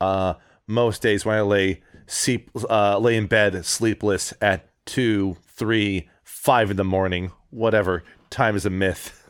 [0.00, 0.34] uh,
[0.68, 6.70] most days when I lay sleep, uh, lay in bed sleepless at two, three, five
[6.70, 8.04] in the morning, whatever.
[8.30, 9.14] Time is a myth.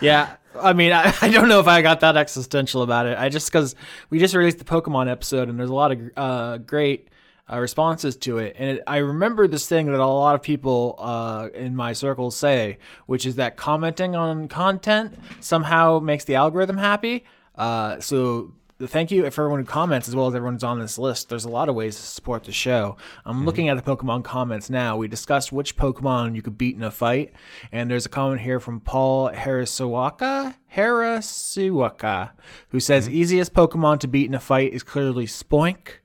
[0.00, 3.18] Yeah, I mean, I, I don't know if I got that existential about it.
[3.18, 3.74] I just because
[4.10, 7.08] we just released the Pokemon episode and there's a lot of uh, great
[7.50, 10.96] uh, responses to it, and it, I remember this thing that a lot of people
[10.98, 12.76] uh, in my circles say,
[13.06, 17.24] which is that commenting on content somehow makes the algorithm happy.
[17.56, 18.52] Uh, so
[18.86, 21.28] thank you for everyone who comments as well as everyone who's on this list.
[21.28, 22.96] There's a lot of ways to support the show.
[23.24, 24.96] I'm looking at the Pokemon comments now.
[24.96, 27.32] We discussed which Pokemon you could beat in a fight,
[27.72, 32.30] and there's a comment here from Paul Harasuwaka, Harasuwaka,
[32.68, 35.98] who says easiest Pokemon to beat in a fight is clearly Spoink.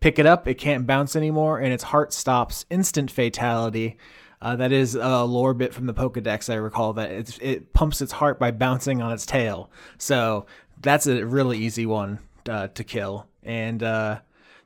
[0.00, 2.66] Pick it up, it can't bounce anymore, and its heart stops.
[2.70, 3.96] Instant fatality.
[4.40, 6.52] Uh, that is a lore bit from the Pokedex.
[6.52, 9.70] I recall that it's, it pumps its heart by bouncing on its tail.
[9.98, 10.46] So
[10.80, 12.18] that's a really easy one
[12.48, 13.26] uh, to kill.
[13.42, 14.20] And uh,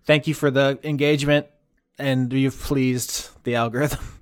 [0.04, 1.46] thank you for the engagement,
[1.98, 4.00] and you've pleased the algorithm.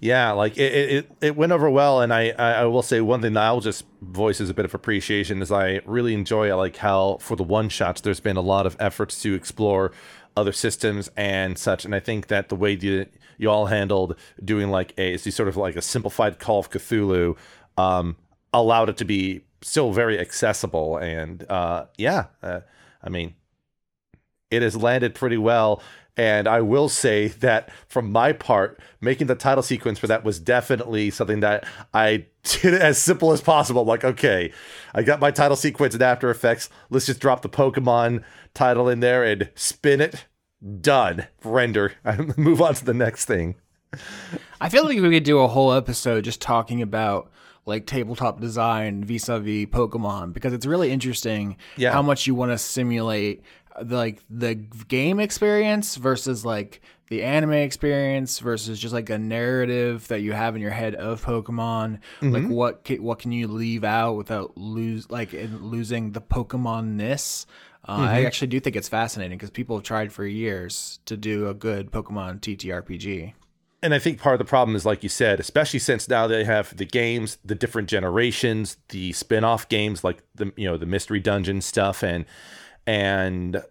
[0.00, 3.20] Yeah, like it, it, it- went over well, and I, I I will say one
[3.20, 6.76] thing that I'll just voice as a bit of appreciation is I really enjoy like
[6.76, 9.90] how for the one shots there's been a lot of efforts to explore
[10.36, 13.06] other systems and such, and I think that the way you
[13.38, 14.14] you all handled
[14.44, 17.36] doing like a sort of like a simplified Call of Cthulhu
[17.76, 18.16] um,
[18.52, 22.60] allowed it to be still very accessible, and uh, yeah, uh,
[23.02, 23.34] I mean
[24.50, 25.82] it has landed pretty well.
[26.16, 30.40] And I will say that from my part, making the title sequence for that was
[30.40, 33.84] definitely something that I did as simple as possible.
[33.84, 34.52] Like, okay,
[34.94, 36.70] I got my title sequence in After Effects.
[36.90, 40.26] Let's just drop the Pokemon title in there and spin it.
[40.80, 41.28] Done.
[41.44, 41.92] Render.
[42.36, 43.54] Move on to the next thing.
[44.60, 47.30] I feel like we could do a whole episode just talking about
[47.68, 51.92] like tabletop design vis-a-vis Pokemon because it's really interesting Yeah.
[51.92, 53.42] how much you want to simulate
[53.80, 60.08] the, like the game experience versus like the anime experience versus just like a narrative
[60.08, 62.00] that you have in your head of Pokemon.
[62.20, 66.96] Like what ca- what can you leave out without lose like in losing the Pokemon
[66.96, 67.46] ness.
[67.88, 71.48] Uh, I actually do think it's fascinating because people have tried for years to do
[71.48, 73.32] a good Pokemon TTRPG.
[73.82, 76.44] And I think part of the problem is, like you said, especially since now they
[76.44, 81.20] have the games, the different generations, the spin-off games like the you know the mystery
[81.20, 82.24] dungeon stuff and
[82.86, 83.62] and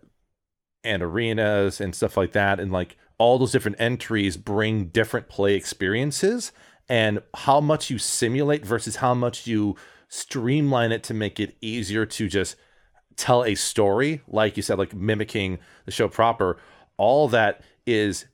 [0.83, 5.55] and arenas and stuff like that, and like all those different entries bring different play
[5.55, 6.51] experiences,
[6.87, 9.75] and how much you simulate versus how much you
[10.07, 12.55] streamline it to make it easier to just
[13.17, 16.57] tell a story, like you said, like mimicking the show proper.
[16.97, 18.25] All that is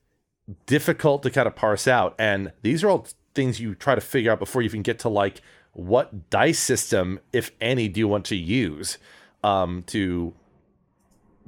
[0.65, 2.15] difficult to kind of parse out.
[2.19, 5.09] And these are all things you try to figure out before you even get to
[5.09, 5.41] like
[5.73, 8.97] what dice system, if any, do you want to use
[9.43, 10.33] um, to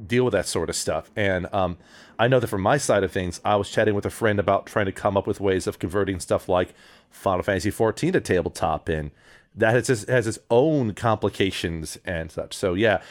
[0.04, 1.12] deal with that sort of stuff.
[1.16, 1.78] And um,
[2.20, 4.66] I know that from my side of things, I was chatting with a friend about
[4.66, 6.74] trying to come up with ways of converting stuff like
[7.10, 9.12] Final Fantasy 14 to tabletop, and
[9.56, 12.54] that has its, has its own complications and such.
[12.56, 13.02] So yeah,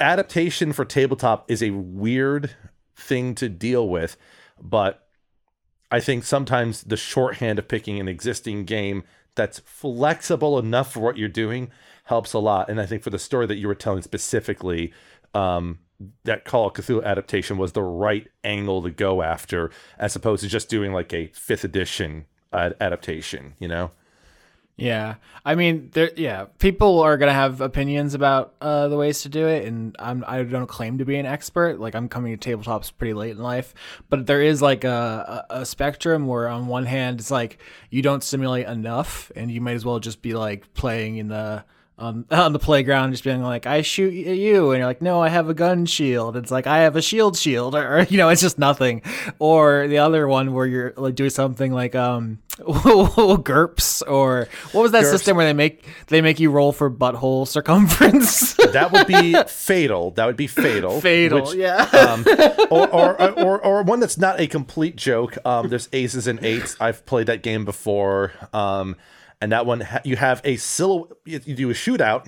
[0.00, 2.54] adaptation for tabletop is a weird
[2.96, 4.16] thing to deal with,
[4.62, 5.08] but
[5.90, 9.04] I think sometimes the shorthand of picking an existing game
[9.34, 11.70] that's flexible enough for what you're doing
[12.04, 12.68] helps a lot.
[12.68, 14.92] And I think for the story that you were telling specifically,
[15.34, 15.78] um,
[16.24, 20.48] that Call of Cthulhu adaptation was the right angle to go after, as opposed to
[20.48, 23.54] just doing like a fifth edition ad- adaptation.
[23.58, 23.90] You know?
[24.78, 26.12] Yeah, I mean, there.
[26.16, 30.22] Yeah, people are gonna have opinions about uh, the ways to do it, and I'm
[30.24, 31.80] I don't claim to be an expert.
[31.80, 33.74] Like I'm coming to tabletops pretty late in life,
[34.08, 37.58] but there is like a, a, a spectrum where on one hand it's like
[37.90, 41.64] you don't simulate enough, and you might as well just be like playing in the
[41.98, 45.28] um, on the playground, just being like, "I shoot you," and you're like, "No, I
[45.28, 48.28] have a gun shield." It's like I have a shield shield, or, or, you know,
[48.28, 49.02] it's just nothing.
[49.38, 54.92] Or the other one where you're like doing something like um, GURPS, or what was
[54.92, 55.10] that GURPS.
[55.10, 58.54] system where they make they make you roll for butthole circumference?
[58.68, 60.10] That would be fatal.
[60.12, 61.00] That would be fatal.
[61.00, 61.82] Fatal, which, yeah.
[61.84, 62.24] um,
[62.70, 65.38] or, or, or, or one that's not a complete joke.
[65.44, 66.76] Um, there's aces and eights.
[66.78, 68.32] I've played that game before.
[68.52, 68.96] Um,
[69.40, 72.26] and that one, ha- you have a silhouette, you you do a shootout.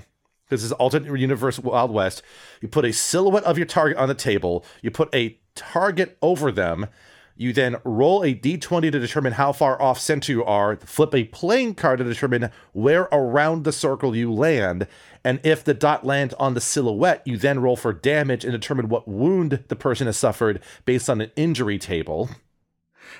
[0.48, 2.22] This is alternate universe Wild West.
[2.60, 4.64] You put a silhouette of your target on the table.
[4.82, 6.88] You put a target over them.
[7.36, 10.76] You then roll a d20 to determine how far off center you are.
[10.76, 14.86] Flip a playing card to determine where around the circle you land.
[15.24, 18.88] And if the dot lands on the silhouette, you then roll for damage and determine
[18.88, 22.28] what wound the person has suffered based on an injury table.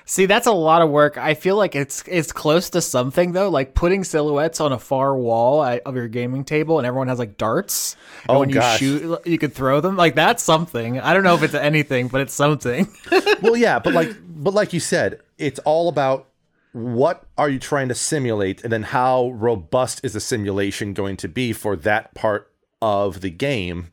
[0.05, 1.17] See, that's a lot of work.
[1.17, 5.15] I feel like it's it's close to something though, like putting silhouettes on a far
[5.15, 7.95] wall uh, of your gaming table, and everyone has like darts.
[8.27, 8.81] And Oh, when gosh.
[8.81, 9.95] you shoot, you could throw them.
[9.95, 10.99] Like that's something.
[10.99, 12.87] I don't know if it's anything, but it's something.
[13.41, 16.27] well, yeah, but like, but like you said, it's all about
[16.73, 21.27] what are you trying to simulate, and then how robust is the simulation going to
[21.27, 23.87] be for that part of the game,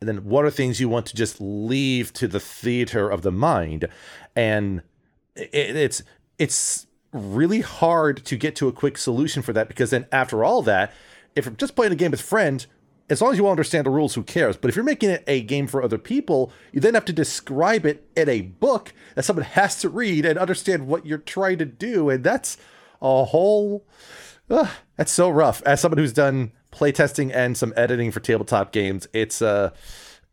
[0.00, 3.30] and then what are things you want to just leave to the theater of the
[3.32, 3.88] mind,
[4.34, 4.82] and
[5.36, 6.02] it, it's
[6.38, 10.62] it's really hard to get to a quick solution for that because then after all
[10.62, 10.92] that,
[11.36, 12.66] if you're just playing a game with friends,
[13.08, 14.56] as long as you all understand the rules, who cares?
[14.56, 17.86] But if you're making it a game for other people, you then have to describe
[17.86, 21.66] it in a book that someone has to read and understand what you're trying to
[21.66, 22.56] do, and that's
[23.00, 23.86] a whole.
[24.48, 25.62] that's so rough.
[25.64, 29.70] As someone who's done playtesting and some editing for tabletop games, it's uh,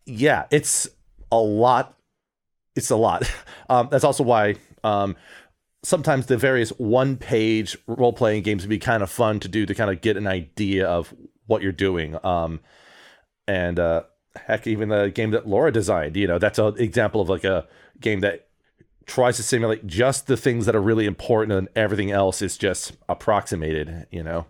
[0.05, 0.87] yeah, it's
[1.31, 1.95] a lot
[2.75, 3.29] it's a lot.
[3.69, 5.15] Um, that's also why um,
[5.83, 9.65] sometimes the various one page role playing games would be kind of fun to do
[9.65, 11.13] to kind of get an idea of
[11.47, 12.17] what you're doing.
[12.25, 12.59] Um,
[13.47, 14.03] and uh,
[14.35, 17.67] heck, even the game that Laura designed, you know, that's an example of like a
[17.99, 18.47] game that
[19.05, 22.93] tries to simulate just the things that are really important and everything else is just
[23.09, 24.45] approximated, you know?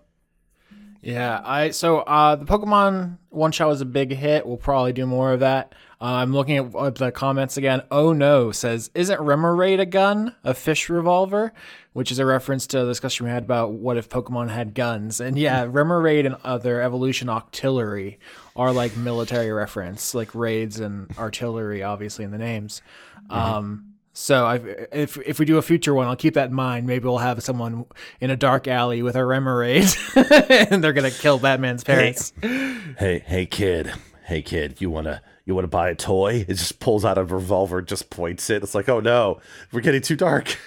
[1.02, 4.45] Yeah, I so uh, the Pokemon one shot was a big hit.
[4.45, 5.74] We'll probably do more of that.
[5.99, 7.82] Uh, I'm looking at uh, the comments again.
[7.89, 11.54] Oh no, says isn't Remoraid a gun, a fish revolver,
[11.93, 15.20] which is a reference to the discussion we had about what if Pokemon had guns.
[15.20, 18.18] And yeah, Remoraid and other evolution Octillery
[18.56, 22.82] are like military reference, like raids and artillery, obviously in the names.
[23.30, 24.55] Um, so I,
[24.91, 26.86] if if we do a future one, I'll keep that in mind.
[26.86, 27.86] Maybe we'll have someone
[28.20, 32.34] in a dark alley with a Remoraid, and they're gonna kill Batman's parents.
[32.41, 33.93] Hey, hey, kid.
[34.26, 36.45] Hey, kid, you wanna you wanna buy a toy?
[36.47, 38.64] It just pulls out a revolver, just points it.
[38.64, 39.39] It's like, oh no,
[39.72, 40.57] we're getting too dark.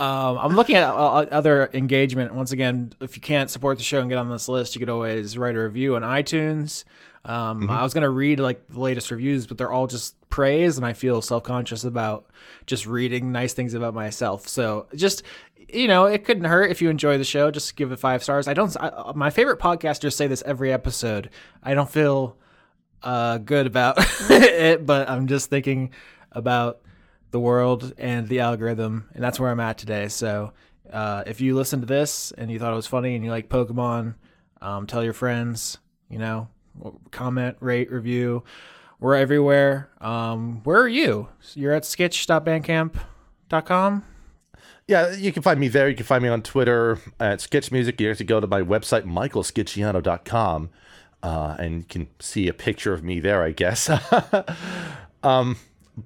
[0.00, 2.34] Um, I'm looking at uh, other engagement.
[2.34, 4.88] Once again, if you can't support the show and get on this list, you could
[4.88, 6.84] always write a review on iTunes.
[7.24, 10.84] Um, I was gonna read like the latest reviews, but they're all just praise, and
[10.84, 12.26] I feel self conscious about
[12.66, 14.46] just reading nice things about myself.
[14.46, 15.22] So just
[15.68, 17.50] you know, it couldn't hurt if you enjoy the show.
[17.50, 18.48] Just give it five stars.
[18.48, 18.76] I don't.
[18.78, 21.30] I, my favorite podcasters say this every episode.
[21.62, 22.36] I don't feel
[23.02, 23.96] uh, good about
[24.30, 25.90] it, but I'm just thinking
[26.32, 26.80] about
[27.30, 30.08] the world and the algorithm, and that's where I'm at today.
[30.08, 30.52] So,
[30.92, 33.48] uh, if you listen to this and you thought it was funny and you like
[33.48, 34.14] Pokemon,
[34.60, 35.78] um, tell your friends.
[36.10, 36.48] You know,
[37.10, 38.44] comment, rate, review.
[39.00, 39.90] We're everywhere.
[40.00, 41.28] Um, where are you?
[41.54, 44.04] You're at sketch.bandcamp.com.
[44.86, 45.88] Yeah, you can find me there.
[45.88, 47.98] You can find me on Twitter at Sketch Music.
[48.00, 50.68] You have to go to my website, michaelskitchiano.com,
[51.22, 53.90] uh, and you can see a picture of me there, I guess.
[55.22, 55.56] um,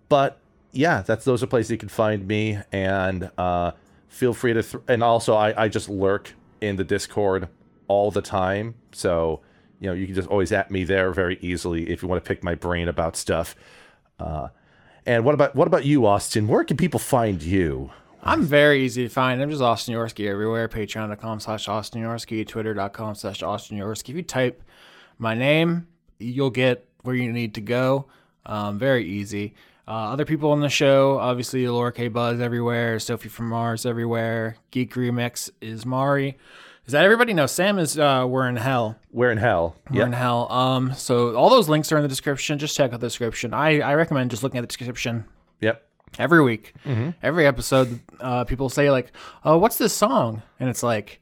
[0.09, 0.39] but
[0.71, 3.73] yeah, that's those are places you can find me, and uh,
[4.09, 4.63] feel free to.
[4.63, 7.49] Th- and also, I, I just lurk in the Discord
[7.89, 9.41] all the time, so
[9.81, 12.29] you know you can just always at me there very easily if you want to
[12.29, 13.55] pick my brain about stuff.
[14.19, 14.49] Uh,
[15.07, 16.49] and what about what about you, Austin?
[16.49, 17.91] Where can people find you?
[18.23, 19.41] I'm very easy to find.
[19.41, 20.69] I'm just Austin Yorski everywhere.
[20.69, 24.11] Patreon.com slash Austin Yorski, Twitter.com slash Austin Yorski.
[24.11, 24.63] If you type
[25.19, 25.87] my name,
[26.19, 28.07] you'll get where you need to go.
[28.45, 29.55] Um, very easy.
[29.87, 32.09] Uh, other people on the show, obviously Laura K.
[32.09, 36.37] Buzz everywhere, Sophie from Mars everywhere, Geek Remix is Mari.
[36.89, 37.35] Is that everybody?
[37.35, 38.97] knows Sam is uh, We're in Hell.
[39.13, 39.77] We're in hell.
[39.91, 40.51] We're in Hell.
[40.51, 42.59] Um, so all those links are in the description.
[42.59, 43.53] Just check out the description.
[43.53, 45.27] I, I recommend just looking at the description
[45.61, 45.83] Yep.
[46.19, 46.73] every week,
[47.23, 49.13] every episode, uh, people say like,
[49.45, 51.21] "Oh, what's this song?" And it's like,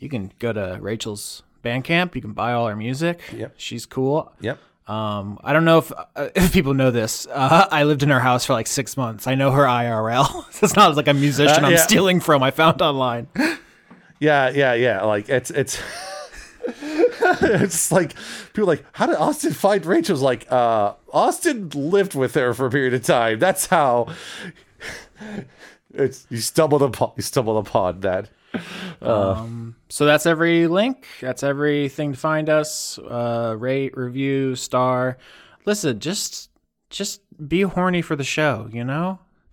[0.00, 2.16] you can go to Rachel's Bandcamp.
[2.16, 3.20] You can buy all her music.
[3.32, 3.54] Yep.
[3.58, 4.32] She's cool.
[4.40, 4.58] Yep.
[4.88, 6.04] Um, I don't know if, uh,
[6.34, 7.28] if people know this.
[7.30, 9.28] Uh, I lived in her house for like six months.
[9.28, 10.46] I know her IRL.
[10.64, 12.42] it's not like a musician Uh, I'm stealing from.
[12.42, 13.28] I found online.
[14.20, 15.02] Yeah, yeah, yeah.
[15.04, 15.80] Like it's it's
[17.22, 18.14] it's like
[18.52, 22.66] people are like, how did Austin find Rachel's like uh Austin lived with her for
[22.66, 23.38] a period of time.
[23.38, 24.08] That's how
[25.94, 28.28] it's you stumbled upon you stumbled upon that.
[29.02, 31.06] um So that's every link.
[31.20, 32.98] That's everything to find us.
[32.98, 35.18] Uh, rate, review, star.
[35.66, 36.50] Listen, just
[36.90, 38.68] just be horny for the show.
[38.72, 39.18] You know,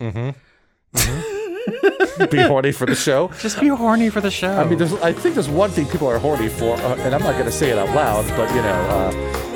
[2.30, 3.30] Be horny for the show.
[3.40, 4.52] just be horny for the show.
[4.52, 7.22] I mean, there's I think there's one thing people are horny for, uh, and I'm
[7.22, 9.53] not going to say it out loud, but you know, uh,